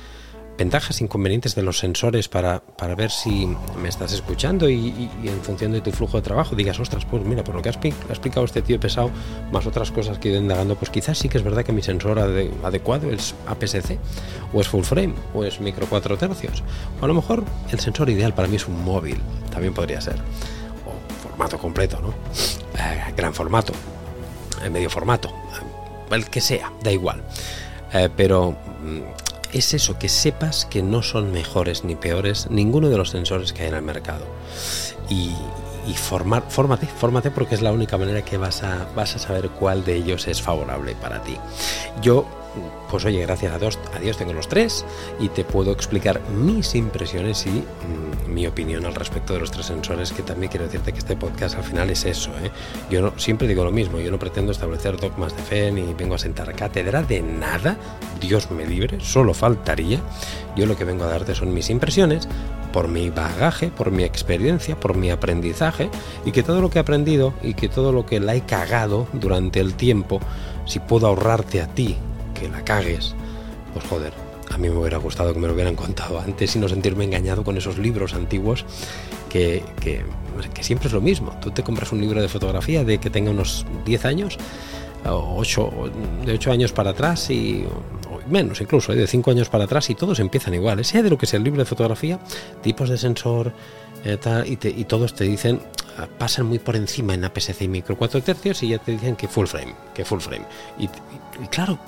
[0.58, 3.48] ventajas inconvenientes de los sensores para, para ver si
[3.82, 7.44] me estás escuchando y, en función de tu flujo de trabajo digas, ostras, pues mira,
[7.44, 9.12] por lo que ha explicado este tío pesado,
[9.52, 11.82] más otras cosas que he ido indagando, pues quizás sí que es verdad que mi
[11.82, 14.00] sensor adecuado es APS-C,
[14.54, 16.64] o es full frame, o es micro 4 tercios.
[17.00, 19.20] O a lo mejor el sensor ideal para mí es un móvil,
[19.52, 20.18] también podría ser.
[20.86, 22.10] O formato completo, ¿no?
[22.80, 23.74] Eh, gran formato,
[24.64, 27.24] eh, medio formato, eh, el que sea, da igual.
[28.16, 29.02] pero mm,
[29.54, 33.64] es eso, que sepas que no son mejores ni peores ninguno de los sensores que
[33.64, 34.26] hay en el mercado.
[35.10, 35.32] Y,
[35.88, 39.50] y formar, fórmate, fórmate porque es la única manera que vas a, vas a saber
[39.50, 41.38] cuál de ellos es favorable para ti.
[42.02, 42.26] Yo
[42.92, 44.86] pues oye, gracias a Dios, tengo los tres
[45.18, 49.68] y te puedo explicar mis impresiones y mm, mi opinión al respecto de los tres
[49.68, 52.32] sensores, que también quiero decirte que este podcast al final es eso.
[52.44, 52.52] ¿eh?
[52.90, 56.18] Yo siempre digo lo mismo, yo no pretendo establecer dogmas de fe ni vengo a
[56.18, 57.78] sentar cátedra de nada,
[58.20, 60.02] Dios me libre, solo faltaría.
[60.58, 62.28] Yo lo que vengo a darte son mis impresiones
[62.74, 65.90] por mi bagaje, por mi experiencia, por mi aprendizaje
[66.26, 69.08] y que todo lo que he aprendido y que todo lo que la he cagado
[69.14, 70.20] durante el tiempo,
[70.66, 71.96] si puedo ahorrarte a ti
[72.42, 73.14] que la cagues,
[73.74, 74.14] pues joder,
[74.52, 77.44] a mí me hubiera gustado que me lo hubieran contado antes y no sentirme engañado
[77.44, 78.66] con esos libros antiguos
[79.30, 80.04] que, que,
[80.62, 81.38] siempre es lo mismo.
[81.42, 84.38] Tú te compras un libro de fotografía de que tenga unos 10 años,
[85.06, 85.72] o 8,
[86.26, 87.66] de 8 años para atrás y
[88.30, 88.96] menos incluso, ¿eh?
[88.96, 90.84] de 5 años para atrás y todos empiezan igual.
[90.84, 92.20] Sea de lo que sea el libro de fotografía,
[92.62, 93.54] tipos de sensor
[94.04, 95.62] eh, y, todos te dicen,
[95.98, 99.16] ah, pasan muy por encima en APS-C y micro 4 tercios y ya te dicen
[99.16, 100.46] que full frame, que full frame.
[100.78, 100.88] y
[101.48, 101.80] claro,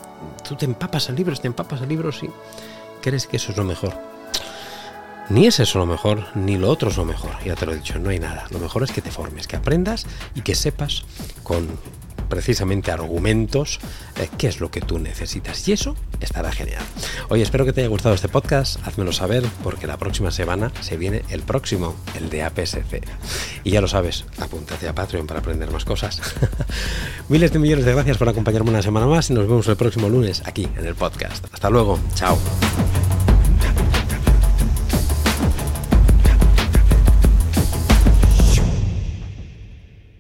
[0.47, 2.29] tú te empapas a libros, te empapas a libros y
[3.01, 3.93] crees que eso es lo mejor.
[5.29, 7.31] Ni es eso lo mejor, ni lo otro es lo mejor.
[7.45, 8.45] Ya te lo he dicho, no hay nada.
[8.49, 10.05] Lo mejor es que te formes, que aprendas
[10.35, 11.05] y que sepas
[11.43, 11.67] con
[12.23, 13.79] precisamente argumentos
[14.19, 15.67] eh, qué es lo que tú necesitas.
[15.67, 16.83] Y eso estará genial.
[17.29, 18.85] Oye, espero que te haya gustado este podcast.
[18.85, 23.01] Házmelo saber porque la próxima semana se viene el próximo, el de APS-C.
[23.63, 26.21] Y ya lo sabes, apúntate a Patreon para aprender más cosas.
[27.29, 30.09] Miles de millones de gracias por acompañarme una semana más y nos vemos el próximo
[30.09, 31.45] lunes aquí en el podcast.
[31.53, 31.99] Hasta luego.
[32.15, 32.37] Chao.